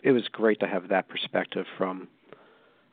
[0.02, 2.08] it was great to have that perspective from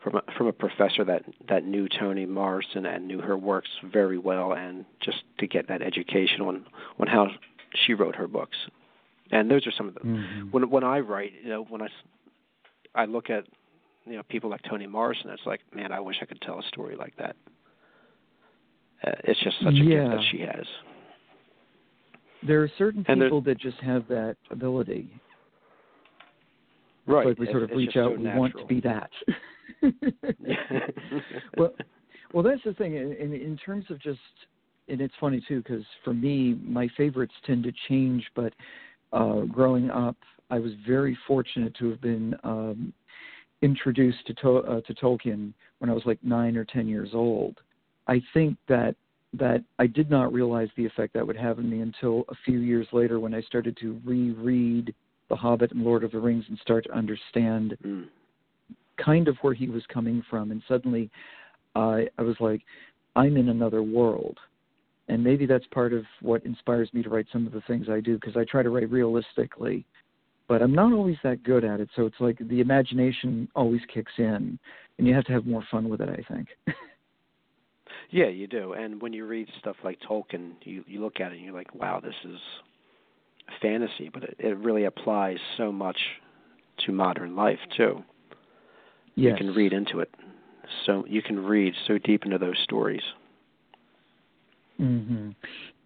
[0.01, 4.17] from a, from a professor that that knew Toni Morrison and knew her works very
[4.17, 6.65] well, and just to get that education on
[6.99, 7.29] on how
[7.85, 8.57] she wrote her books.
[9.31, 10.49] And those are some of the Mm-hmm.
[10.51, 11.87] when when I write, you know, when I
[12.95, 13.45] I look at
[14.05, 16.63] you know people like Toni Morrison, it's like, man, I wish I could tell a
[16.67, 17.35] story like that.
[19.05, 20.65] Uh, it's just such a gift that she has.
[22.45, 25.09] There are certain And people that just have that ability.
[27.07, 27.27] Right.
[27.27, 29.09] Like we sort It's- of reach out, so we want to be that.
[31.57, 31.73] well,
[32.33, 32.95] well, that's the thing.
[32.95, 34.19] In, in, in terms of just,
[34.87, 38.25] and it's funny too, because for me, my favorites tend to change.
[38.35, 38.53] But
[39.11, 40.17] uh, growing up,
[40.49, 42.93] I was very fortunate to have been um,
[43.61, 47.57] introduced to, to uh, to Tolkien when I was like nine or ten years old.
[48.07, 48.95] I think that
[49.33, 52.59] that I did not realize the effect that would have on me until a few
[52.59, 54.93] years later when I started to reread
[55.29, 58.07] The Hobbit and Lord of the Rings and start to understand Mm.
[58.97, 61.09] kind of where he was coming from and suddenly
[61.73, 62.61] I I was like
[63.15, 64.37] I'm in another world
[65.07, 67.99] and maybe that's part of what inspires me to write some of the things I
[67.99, 69.85] do because I try to write realistically
[70.47, 74.13] but I'm not always that good at it so it's like the imagination always kicks
[74.17, 74.59] in
[74.97, 76.47] and you have to have more fun with it I think
[78.13, 78.73] Yeah, you do.
[78.73, 81.73] And when you read stuff like Tolkien, you you look at it and you're like,
[81.73, 82.39] wow, this is
[83.61, 85.97] fantasy, but it, it really applies so much
[86.85, 88.03] to modern life too.
[89.15, 90.13] yes You can read into it.
[90.85, 93.01] So you can read so deep into those stories.
[94.79, 95.29] Mm-hmm.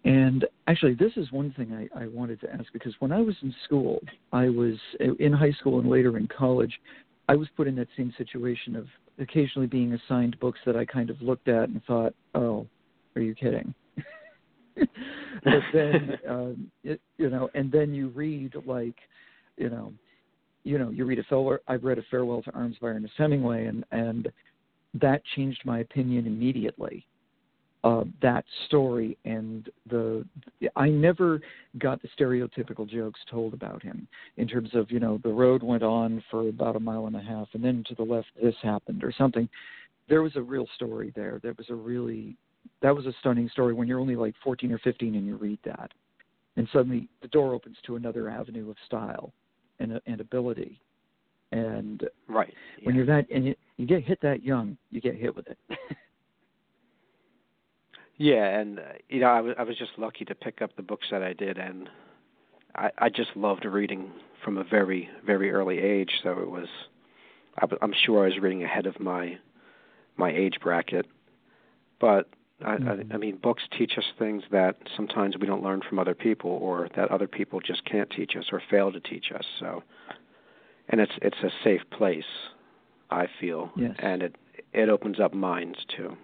[0.04, 3.34] And actually, this is one thing I, I wanted to ask because when I was
[3.42, 4.00] in school,
[4.32, 4.76] I was
[5.18, 6.72] in high school and later in college,
[7.28, 8.86] I was put in that same situation of
[9.18, 12.66] occasionally being assigned books that I kind of looked at and thought, "Oh,
[13.16, 13.74] are you kidding?"
[14.76, 18.96] but then, um, it, you know, and then you read like,
[19.58, 19.92] you know,
[20.64, 21.58] you know, you read a farewell.
[21.68, 24.30] I've read a Farewell to Arms by Ernest Hemingway, and and
[24.94, 27.04] that changed my opinion immediately
[27.84, 30.24] uh, that story and the
[30.74, 31.40] I never
[31.78, 35.84] got the stereotypical jokes told about him in terms of you know the road went
[35.84, 39.04] on for about a mile and a half and then to the left this happened
[39.04, 39.48] or something.
[40.08, 41.38] There was a real story there.
[41.42, 42.36] That was a really
[42.82, 45.60] that was a stunning story when you're only like 14 or 15 and you read
[45.64, 45.92] that,
[46.56, 49.32] and suddenly the door opens to another avenue of style
[49.78, 50.80] and and ability.
[51.52, 55.34] And right when you're that and you, you get hit that young, you get hit
[55.36, 55.58] with it.
[58.18, 60.82] Yeah, and uh, you know, I was I was just lucky to pick up the
[60.82, 61.88] books that I did, and
[62.74, 64.10] I I just loved reading
[64.44, 66.10] from a very very early age.
[66.22, 66.66] So it was,
[67.58, 69.38] I, I'm sure I was reading ahead of my
[70.16, 71.06] my age bracket,
[72.00, 72.28] but
[72.64, 73.12] I, mm-hmm.
[73.12, 76.50] I, I mean, books teach us things that sometimes we don't learn from other people,
[76.50, 79.44] or that other people just can't teach us or fail to teach us.
[79.60, 79.84] So,
[80.88, 82.24] and it's it's a safe place,
[83.10, 83.94] I feel, yes.
[84.00, 84.36] and it
[84.72, 86.16] it opens up minds too.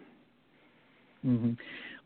[1.27, 1.53] Mm-hmm.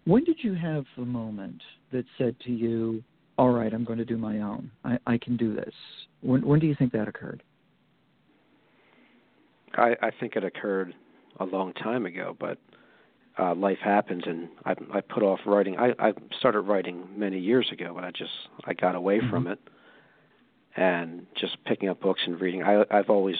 [0.05, 1.61] When did you have the moment
[1.93, 3.03] that said to you,
[3.37, 4.71] "All right, I'm going to do my own.
[4.85, 5.75] I, I can do this"?
[6.21, 7.43] When when do you think that occurred?
[9.75, 10.95] I, I think it occurred
[11.41, 12.59] a long time ago, but
[13.39, 15.77] uh, life happens, and I, I put off writing.
[15.79, 18.33] I, I started writing many years ago, but I just
[18.65, 19.31] I got away mm-hmm.
[19.31, 19.61] from it,
[20.77, 22.63] and just picking up books and reading.
[22.63, 23.37] I, I've always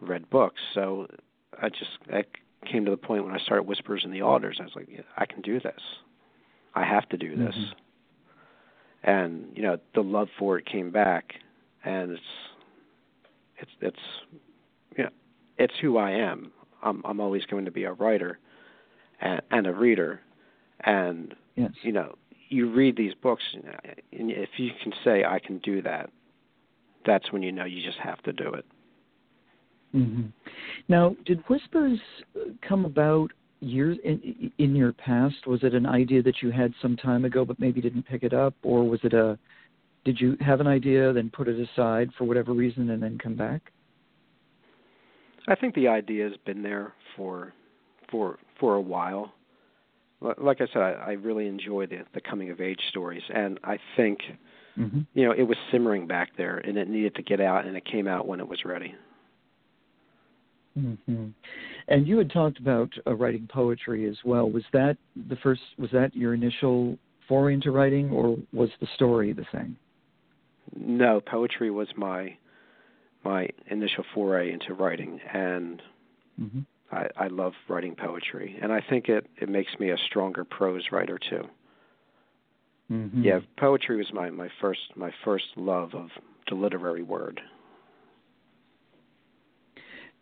[0.00, 1.06] read books, so
[1.60, 2.24] I just I
[2.70, 4.58] came to the point when I started Whispers in the Alders.
[4.60, 5.80] I was like, yeah, I can do this.
[6.74, 7.54] I have to do this.
[7.54, 9.10] Mm-hmm.
[9.10, 11.34] And you know, the love for it came back,
[11.84, 12.22] and it's
[13.58, 13.98] it's it's
[14.96, 15.10] you know,
[15.58, 16.52] it's who I am.
[16.82, 18.38] I'm I'm always going to be a writer
[19.20, 20.20] and, and a reader,
[20.80, 21.72] and yes.
[21.82, 22.14] you know,
[22.48, 23.64] you read these books, and
[24.12, 26.10] if you can say I can do that,
[27.04, 28.64] that's when you know you just have to do it.
[29.94, 30.28] Mm-hmm.
[30.88, 31.98] Now, did Whispers
[32.66, 35.46] come about years in, in your past?
[35.46, 38.32] Was it an idea that you had some time ago but maybe didn't pick it
[38.32, 39.38] up, or was it a
[40.04, 43.36] did you have an idea then put it aside for whatever reason and then come
[43.36, 43.70] back?
[45.48, 47.52] I think the idea has been there for
[48.10, 49.32] for for a while.
[50.38, 53.78] Like I said, I, I really enjoy the the coming of age stories, and I
[53.96, 54.20] think
[54.78, 55.00] mm-hmm.
[55.14, 57.84] you know it was simmering back there, and it needed to get out, and it
[57.84, 58.94] came out when it was ready.
[60.78, 61.26] Mm-hmm.
[61.88, 64.48] And you had talked about uh, writing poetry as well.
[64.48, 64.96] Was that
[65.28, 65.60] the first?
[65.78, 66.96] Was that your initial
[67.28, 69.76] foray into writing, or was the story the thing?
[70.74, 72.36] No, poetry was my
[73.24, 75.82] my initial foray into writing, and
[76.40, 76.60] mm-hmm.
[76.90, 80.84] I, I love writing poetry, and I think it it makes me a stronger prose
[80.90, 81.44] writer too.
[82.90, 83.22] Mm-hmm.
[83.22, 86.08] Yeah, poetry was my my first my first love of
[86.48, 87.40] the literary word.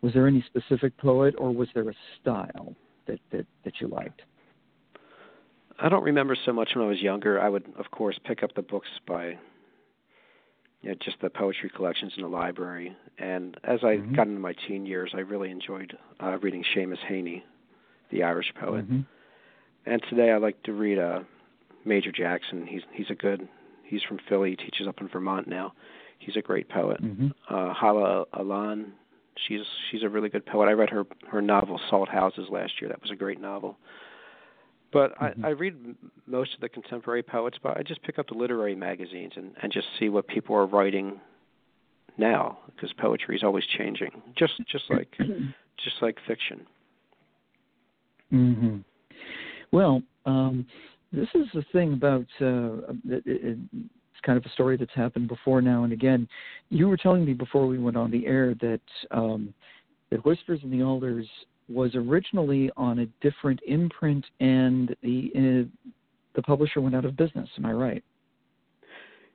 [0.01, 2.75] Was there any specific poet, or was there a style
[3.07, 4.21] that that, that you liked?
[5.79, 7.41] I don't remember so much when I was younger.
[7.41, 9.37] I would, of course, pick up the books by
[10.81, 12.95] you know, just the poetry collections in the library.
[13.17, 14.15] And as I mm-hmm.
[14.15, 17.43] got into my teen years, I really enjoyed uh, reading Seamus Heaney,
[18.11, 18.85] the Irish poet.
[18.85, 19.01] Mm-hmm.
[19.85, 21.19] And today I like to read uh,
[21.85, 22.65] Major Jackson.
[22.67, 23.47] He's he's a good.
[23.83, 24.51] He's from Philly.
[24.51, 25.73] He teaches up in Vermont now.
[26.19, 27.01] He's a great poet.
[27.01, 27.27] Mm-hmm.
[27.49, 28.93] Uh, Hala Alyan
[29.47, 30.67] She's she's a really good poet.
[30.67, 32.89] I read her her novel Salt Houses last year.
[32.89, 33.77] That was a great novel.
[34.91, 35.45] But mm-hmm.
[35.45, 35.75] I, I read
[36.27, 39.71] most of the contemporary poets, but I just pick up the literary magazines and, and
[39.71, 41.19] just see what people are writing
[42.17, 45.07] now, because poetry is always changing, just just like
[45.83, 46.65] just like fiction.
[48.33, 48.77] Mm-hmm.
[49.71, 50.65] Well, um,
[51.11, 53.57] this is the thing about uh, it, it,
[54.23, 56.27] kind of a story that's happened before now and again.
[56.69, 59.53] You were telling me before we went on the air that um,
[60.09, 61.27] that Whispers in the Alders
[61.69, 65.87] was originally on a different imprint, and the uh,
[66.35, 67.49] the publisher went out of business.
[67.57, 68.03] Am I right?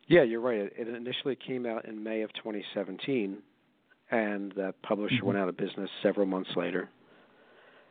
[0.09, 0.71] Yeah, you're right.
[0.77, 3.39] It initially came out in May of 2017,
[4.11, 5.27] and the publisher mm-hmm.
[5.27, 6.89] went out of business several months later.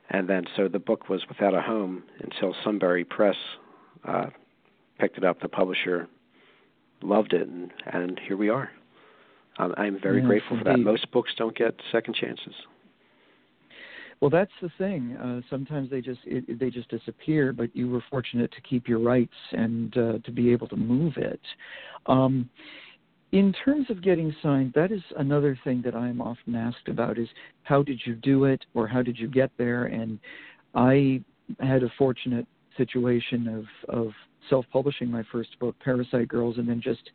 [0.10, 3.36] And then, so the book was without a home until Sunbury Press
[4.08, 4.28] uh,
[5.00, 5.42] picked it up.
[5.42, 6.08] The publisher
[7.02, 8.70] loved it, and, and here we are.
[9.58, 10.72] Um, I'm very yes, grateful indeed.
[10.72, 10.84] for that.
[10.84, 12.54] Most books don't get second chances.
[14.22, 15.16] Well, that's the thing.
[15.18, 19.00] Uh, sometimes they just it, they just disappear, but you were fortunate to keep your
[19.00, 21.42] rights and uh, to be able to move it.
[22.06, 22.50] Um,
[23.32, 27.18] in terms of getting signed, that is another thing that I am often asked about:
[27.18, 27.28] is
[27.64, 29.86] how did you do it, or how did you get there?
[29.86, 30.20] And
[30.74, 31.22] I
[31.60, 34.12] had a fortunate situation of of
[34.50, 37.10] self-publishing my first book, Parasite Girls, and then just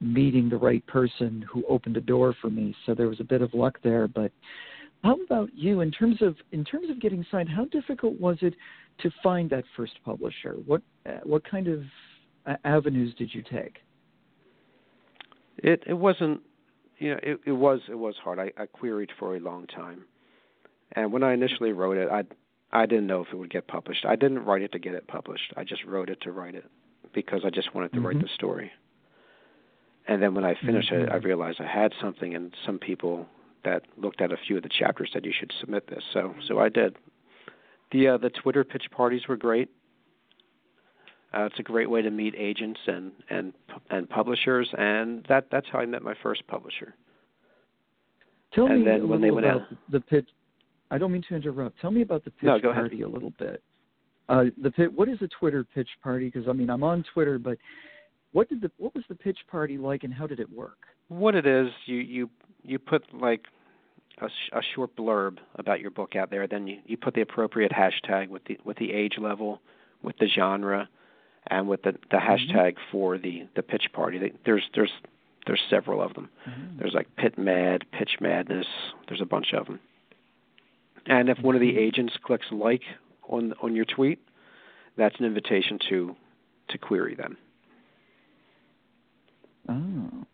[0.00, 2.74] meeting the right person who opened a door for me.
[2.84, 4.30] So there was a bit of luck there, but
[5.02, 7.48] how about you in terms of in terms of getting signed?
[7.48, 8.54] How difficult was it
[9.00, 10.56] to find that first publisher?
[10.66, 11.82] What uh, what kind of
[12.46, 13.78] uh, avenues did you take?
[15.58, 16.40] It it wasn't
[16.98, 18.38] you know it, it was it was hard.
[18.38, 20.04] I, I queried for a long time,
[20.92, 22.24] and when I initially wrote it, I
[22.72, 24.04] I didn't know if it would get published.
[24.04, 25.52] I didn't write it to get it published.
[25.56, 26.64] I just wrote it to write it
[27.12, 28.06] because I just wanted to mm-hmm.
[28.06, 28.70] write the story.
[30.08, 31.04] And then when I finished mm-hmm.
[31.04, 33.26] it, I realized I had something, and some people
[33.64, 36.02] that looked at a few of the chapters said you should submit this.
[36.12, 36.96] So so I did.
[37.92, 39.68] The uh, the Twitter pitch parties were great.
[41.34, 43.52] Uh, it's a great way to meet agents and and
[43.90, 46.94] and publishers, and that that's how I met my first publisher.
[48.52, 50.28] Tell and me then a when they about went out, the pitch.
[50.90, 51.80] I don't mean to interrupt.
[51.80, 53.08] Tell me about the pitch no, party ahead.
[53.08, 53.62] a little bit.
[54.28, 56.26] Uh, the pit, what is a Twitter pitch party?
[56.26, 57.58] Because I mean, I'm on Twitter, but
[58.32, 60.78] what did the what was the pitch party like, and how did it work?
[61.08, 62.30] What it is, you you
[62.62, 63.42] you put like
[64.20, 66.46] a, a short blurb about your book out there.
[66.46, 69.60] Then you, you put the appropriate hashtag with the with the age level,
[70.02, 70.88] with the genre,
[71.48, 72.56] and with the the mm-hmm.
[72.56, 74.32] hashtag for the the pitch party.
[74.44, 74.92] There's there's
[75.46, 76.28] there's several of them.
[76.48, 76.78] Mm-hmm.
[76.78, 78.66] There's like Pit Mad, Pitch Madness.
[79.08, 79.80] There's a bunch of them.
[81.08, 81.78] And if one of the mm-hmm.
[81.78, 82.82] agents clicks like
[83.28, 84.18] on on your tweet,
[84.96, 86.16] that's an invitation to
[86.68, 87.36] to query them.
[89.68, 90.26] Oh.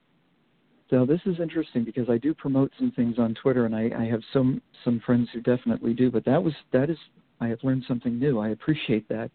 [0.90, 4.04] So this is interesting because I do promote some things on Twitter, and I, I
[4.04, 6.10] have some some friends who definitely do.
[6.10, 6.98] But that was that is
[7.40, 8.38] I have learned something new.
[8.38, 9.30] I appreciate that.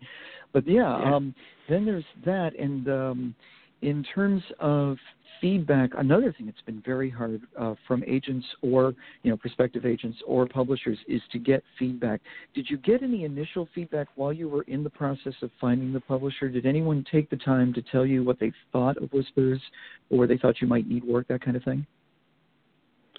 [0.53, 1.15] But yeah, yeah.
[1.15, 1.35] Um,
[1.67, 3.35] then there's that, and um,
[3.82, 4.97] in terms of
[5.39, 10.17] feedback, another thing that's been very hard uh, from agents or you know prospective agents
[10.25, 12.21] or publishers is to get feedback.
[12.53, 15.99] Did you get any initial feedback while you were in the process of finding the
[15.99, 16.49] publisher?
[16.49, 19.61] Did anyone take the time to tell you what they thought of Whispers,
[20.09, 21.86] or they thought you might need work, that kind of thing?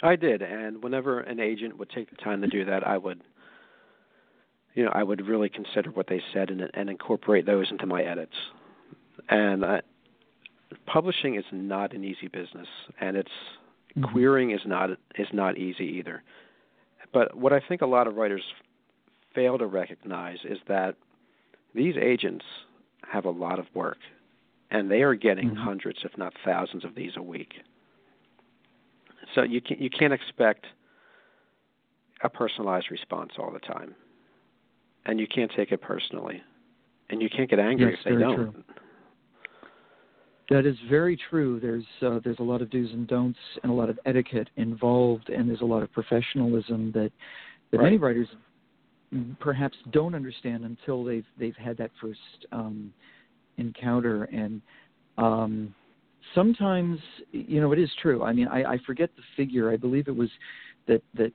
[0.02, 3.20] I did, and whenever an agent would take the time to do that, I would,
[4.74, 8.02] you know, I would really consider what they said and, and incorporate those into my
[8.02, 8.34] edits.
[9.28, 9.80] And I,
[10.86, 12.68] publishing is not an easy business,
[13.00, 13.30] and it's
[13.96, 14.12] mm-hmm.
[14.12, 16.22] querying is not is not easy either.
[17.12, 18.42] But what I think a lot of writers
[19.34, 20.96] fail to recognize is that
[21.74, 22.44] these agents
[23.10, 23.98] have a lot of work,
[24.70, 25.62] and they are getting mm-hmm.
[25.62, 27.54] hundreds, if not thousands, of these a week.
[29.34, 30.66] So you can you can't expect
[32.22, 33.94] a personalized response all the time,
[35.06, 36.42] and you can't take it personally,
[37.10, 38.36] and you can't get angry yes, if they don't.
[38.36, 38.64] True.
[40.50, 41.60] That is very true.
[41.60, 45.28] There's uh, there's a lot of do's and don'ts and a lot of etiquette involved,
[45.28, 47.12] and there's a lot of professionalism that
[47.70, 47.84] that right.
[47.84, 48.28] many writers
[49.40, 52.92] perhaps don't understand until they've they've had that first um,
[53.58, 54.24] encounter.
[54.24, 54.62] And
[55.18, 55.74] um,
[56.34, 56.98] sometimes,
[57.32, 58.22] you know, it is true.
[58.22, 59.70] I mean, I, I forget the figure.
[59.70, 60.30] I believe it was
[60.86, 61.32] that that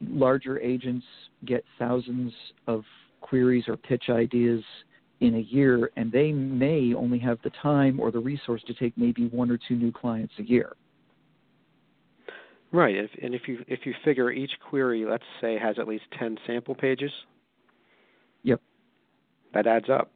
[0.00, 1.06] larger agents
[1.44, 2.32] get thousands
[2.66, 2.82] of
[3.20, 4.62] queries or pitch ideas
[5.20, 8.96] in a year, and they may only have the time or the resource to take
[8.96, 10.76] maybe one or two new clients a year.
[12.72, 16.04] Right, if, and if you if you figure each query, let's say, has at least
[16.18, 17.12] ten sample pages.
[18.42, 18.60] Yep.
[19.54, 20.10] That adds up.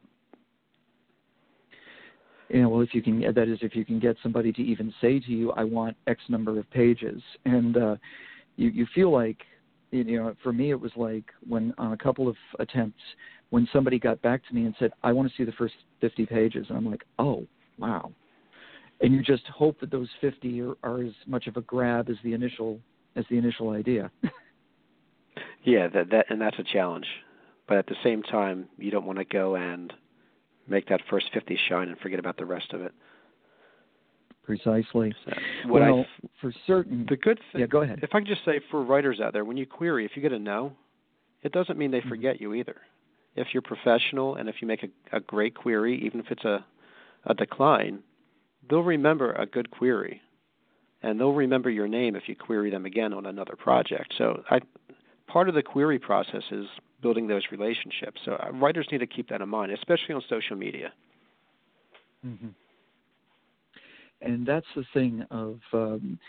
[2.49, 5.19] Yeah, well, if you can, that is, if you can get somebody to even say
[5.19, 7.95] to you, "I want X number of pages," and uh,
[8.57, 9.37] you you feel like,
[9.91, 13.01] you know, for me, it was like when on a couple of attempts,
[13.51, 16.25] when somebody got back to me and said, "I want to see the first 50
[16.25, 17.45] pages," and I'm like, "Oh,
[17.77, 18.11] wow!"
[19.01, 22.17] And you just hope that those 50 are, are as much of a grab as
[22.23, 22.79] the initial
[23.15, 24.09] as the initial idea.
[25.63, 27.07] yeah, that that and that's a challenge,
[27.67, 29.93] but at the same time, you don't want to go and
[30.67, 32.93] make that first 50 shine and forget about the rest of it.
[34.43, 35.13] Precisely.
[35.25, 35.33] So,
[35.67, 37.05] well, I, for certain.
[37.09, 37.61] The good thing.
[37.61, 37.99] Yeah, go ahead.
[38.01, 40.31] If I could just say, for writers out there, when you query, if you get
[40.31, 40.73] a no,
[41.43, 42.09] it doesn't mean they mm-hmm.
[42.09, 42.77] forget you either
[43.35, 46.65] if you're professional and if you make a, a great query, even if it's a,
[47.25, 47.99] a decline,
[48.69, 50.21] they'll remember a good query,
[51.01, 54.13] and they'll remember your name if you query them again on another project.
[54.17, 54.59] So I,
[55.27, 56.65] part of the query process is
[57.01, 58.21] building those relationships.
[58.25, 60.93] So uh, writers need to keep that in mind, especially on social media.
[62.25, 62.49] Mm-hmm.
[64.21, 66.19] And that's the thing of um,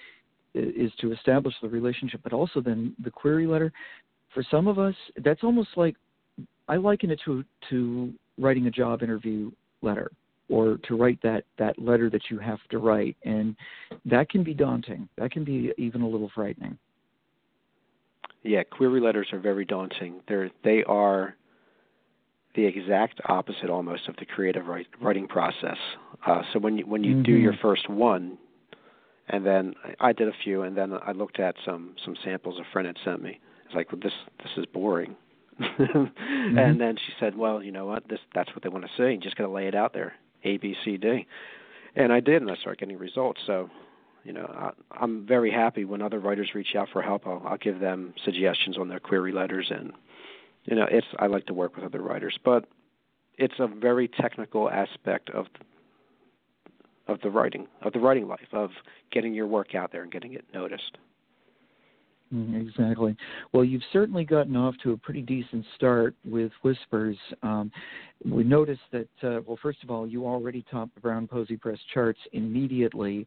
[0.55, 3.72] is to establish the relationship, but also then the query letter
[4.32, 5.96] for some of us, that's almost like
[6.68, 9.50] I liken it to to writing a job interview
[9.82, 10.10] letter
[10.48, 13.16] or to write that that letter that you have to write.
[13.24, 13.56] And
[14.04, 15.08] that can be daunting.
[15.16, 16.78] That can be even a little frightening.
[18.42, 20.20] Yeah query letters are very daunting.
[20.28, 21.36] They're they are
[22.54, 25.78] the exact opposite almost of the creative write, writing process.
[26.26, 27.22] Uh, so when you when you mm-hmm.
[27.22, 28.38] do your first one
[29.28, 32.72] and then I did a few and then I looked at some some samples a
[32.72, 33.40] friend had sent me.
[33.64, 35.16] It's like well, this this is boring
[35.61, 36.59] mm-hmm.
[36.59, 39.12] and then she said well you know what this that's what they want to see
[39.12, 41.26] you just got to lay it out there a, B, C, D.
[41.94, 43.40] And I did, and I started getting results.
[43.46, 43.70] So,
[44.24, 47.26] you know, I, I'm very happy when other writers reach out for help.
[47.26, 49.92] I'll, I'll give them suggestions on their query letters, and
[50.64, 52.66] you know, it's I like to work with other writers, but
[53.36, 55.46] it's a very technical aspect of
[57.09, 58.70] of the writing of the writing life of
[59.11, 60.98] getting your work out there and getting it noticed.
[62.33, 63.16] Mm-hmm, exactly.
[63.53, 67.16] Well, you've certainly gotten off to a pretty decent start with Whispers.
[67.43, 67.70] Um,
[68.24, 71.78] we noticed that, uh, well, first of all, you already topped the Brown Posey Press
[71.93, 73.26] charts immediately,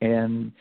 [0.00, 0.52] and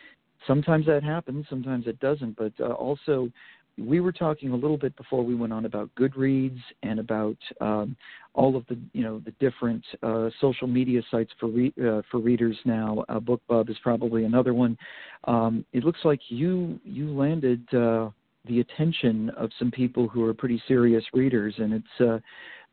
[0.48, 2.36] sometimes that happens, sometimes it doesn't.
[2.36, 3.30] But uh, also,
[3.78, 7.96] we were talking a little bit before we went on about Goodreads and about um,
[8.34, 12.20] all of the you know the different uh, social media sites for re- uh, for
[12.20, 13.04] readers now.
[13.10, 14.78] Uh, BookBub is probably another one.
[15.26, 18.10] Um, it looks like you you landed uh,
[18.46, 22.20] the attention of some people who are pretty serious readers, and it's uh,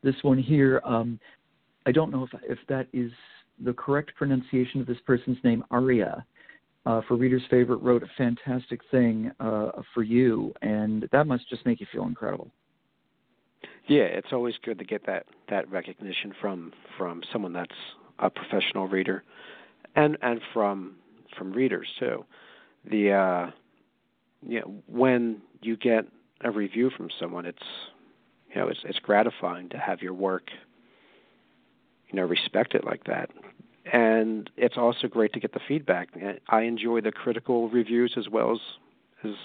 [0.03, 0.81] this one here.
[0.85, 1.19] Um,
[1.85, 3.11] I don't know if if that is
[3.63, 6.25] the correct pronunciation of this person's name, Arya
[6.85, 11.65] uh, for Readers' Favorite wrote a fantastic thing uh, for you, and that must just
[11.65, 12.51] make you feel incredible.
[13.87, 17.71] Yeah, it's always good to get that that recognition from from someone that's
[18.19, 19.23] a professional reader,
[19.95, 20.95] and and from
[21.37, 22.25] from readers too.
[22.89, 23.51] The uh,
[24.59, 26.05] know, when you get
[26.43, 27.59] a review from someone, it's
[28.49, 30.49] you know it's it's gratifying to have your work
[32.11, 33.29] you know respected like that
[33.85, 36.09] and it's also great to get the feedback.
[36.49, 38.59] I enjoy the critical reviews as well as
[39.23, 39.35] as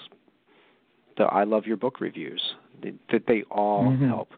[1.17, 2.41] the I love your book reviews.
[3.11, 4.07] That they all mm-hmm.
[4.07, 4.31] help.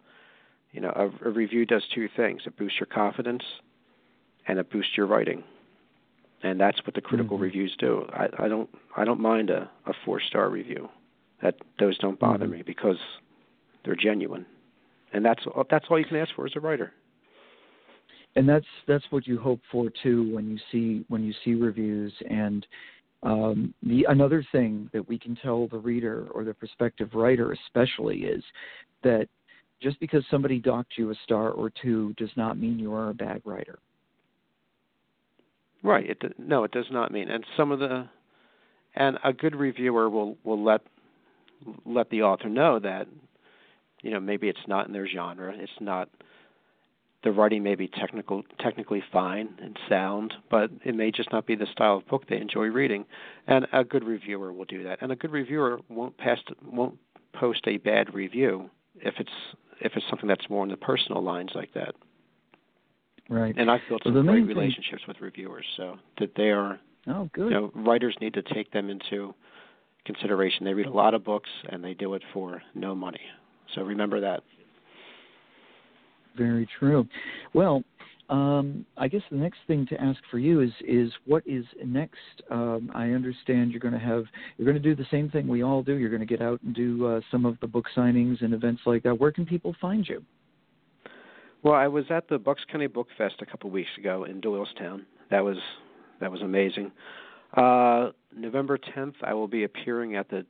[0.71, 3.43] You know, a, a review does two things: it boosts your confidence,
[4.47, 5.43] and it boosts your writing.
[6.41, 7.43] And that's what the critical mm-hmm.
[7.43, 8.07] reviews do.
[8.13, 10.89] I, I don't I don't mind a, a four star review.
[11.41, 12.55] That those don't bother mm-hmm.
[12.55, 12.97] me because
[13.83, 14.45] they're genuine,
[15.11, 16.93] and that's that's all you can ask for as a writer
[18.35, 22.13] and that's that's what you hope for too when you see when you see reviews.
[22.29, 22.65] And
[23.23, 28.19] um, the another thing that we can tell the reader or the prospective writer especially
[28.19, 28.43] is
[29.03, 29.27] that
[29.81, 33.13] just because somebody docked you a star or two does not mean you are a
[33.13, 33.79] bad writer.
[35.81, 36.09] Right.
[36.09, 37.29] It no it does not mean.
[37.29, 38.07] And some of the
[38.95, 40.81] and a good reviewer will will let
[41.85, 43.07] let the author know that
[44.01, 45.53] you know maybe it's not in their genre.
[45.57, 46.09] It's not
[47.23, 51.55] the writing may be technical, technically fine and sound, but it may just not be
[51.55, 53.05] the style of book they enjoy reading.
[53.47, 55.01] And a good reviewer will do that.
[55.01, 56.97] And a good reviewer won't pass, won't
[57.33, 59.31] post a bad review if it's
[59.81, 61.95] if it's something that's more in the personal lines like that.
[63.29, 63.55] Right.
[63.57, 66.79] And I've built some well, great relationships with reviewers, so that they are.
[67.07, 67.51] Oh, good.
[67.51, 69.33] You know, writers need to take them into
[70.05, 70.65] consideration.
[70.65, 73.21] They read a lot of books, and they do it for no money.
[73.75, 74.43] So remember that
[76.39, 77.07] very true.
[77.53, 77.83] Well,
[78.29, 82.43] um, I guess the next thing to ask for you is is what is next.
[82.51, 84.25] Um, I understand you're going to have
[84.57, 85.95] you're going to do the same thing we all do.
[85.95, 88.81] You're going to get out and do uh, some of the book signings and events
[88.85, 89.19] like that.
[89.19, 90.23] Where can people find you?
[91.63, 94.39] Well, I was at the Bucks County Book Fest a couple of weeks ago in
[94.41, 95.05] Doylestown.
[95.31, 95.57] That was
[96.21, 96.91] that was amazing.
[97.55, 100.45] Uh, November 10th, I will be appearing at the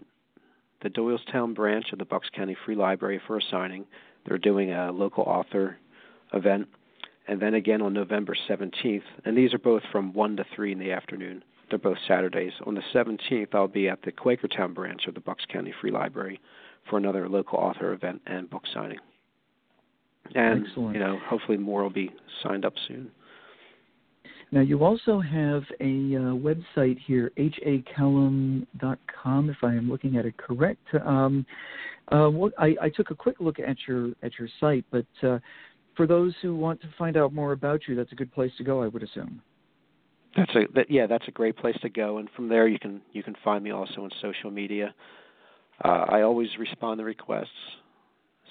[0.82, 3.86] the Doylestown branch of the Bucks County Free Library for a signing.
[4.26, 5.78] They're doing a local author
[6.34, 6.68] event.
[7.28, 10.80] And then again on November 17th, and these are both from 1 to 3 in
[10.80, 11.44] the afternoon.
[11.70, 12.54] They're both Saturdays.
[12.66, 16.42] On the 17th, I'll be at the Quakertown branch of the Bucks County Free Library
[16.90, 18.98] for another local author event and book signing.
[20.34, 20.96] And Excellent.
[20.96, 22.12] you know, hopefully more will be
[22.44, 23.12] signed up soon.
[24.52, 28.66] Now, you also have a uh, website here, hacallum.com,
[29.50, 30.88] if I am looking at it correct.
[31.06, 31.46] Um,
[32.12, 35.40] uh, what, I, I, took a quick look at your at your site, but uh,
[35.96, 38.64] for those who want to find out more about you, that's a good place to
[38.64, 39.42] go, I would assume.
[40.36, 43.02] That's a that, yeah, that's a great place to go, and from there you can
[43.12, 44.94] you can find me also on social media.
[45.84, 47.48] Uh, I always respond to requests,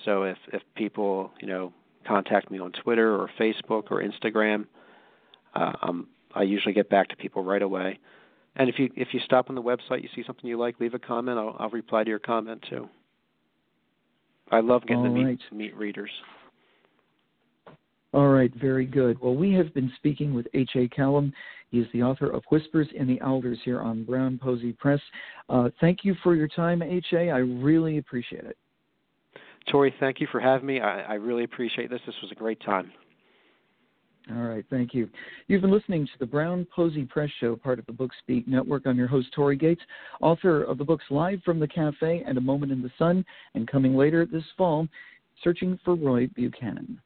[0.04, 1.72] so if if people you know
[2.06, 4.66] contact me on Twitter or Facebook or Instagram,
[5.54, 7.98] uh, um, I usually get back to people right away.
[8.56, 10.94] And if you if you stop on the website, you see something you like, leave
[10.94, 11.38] a comment.
[11.38, 12.88] I'll, I'll reply to your comment too.
[14.50, 15.38] I love getting All to meet, right.
[15.52, 16.10] meet readers.
[18.14, 19.20] All right, very good.
[19.20, 20.88] Well, we have been speaking with H.A.
[20.88, 21.32] Callum.
[21.70, 25.00] He is the author of Whispers in the Alders here on Brown Posey Press.
[25.50, 27.30] Uh, thank you for your time, H.A.
[27.30, 28.56] I really appreciate it.
[29.70, 30.80] Tory, thank you for having me.
[30.80, 32.00] I, I really appreciate this.
[32.06, 32.90] This was a great time.
[34.30, 35.08] All right, thank you.
[35.46, 38.82] You've been listening to the Brown Posey Press Show, part of the Bookspeak Network.
[38.84, 39.80] I'm your host, Tory Gates,
[40.20, 43.24] author of the books Live from the Cafe and A Moment in the Sun,
[43.54, 44.86] and coming later this fall,
[45.42, 47.00] Searching for Roy Buchanan.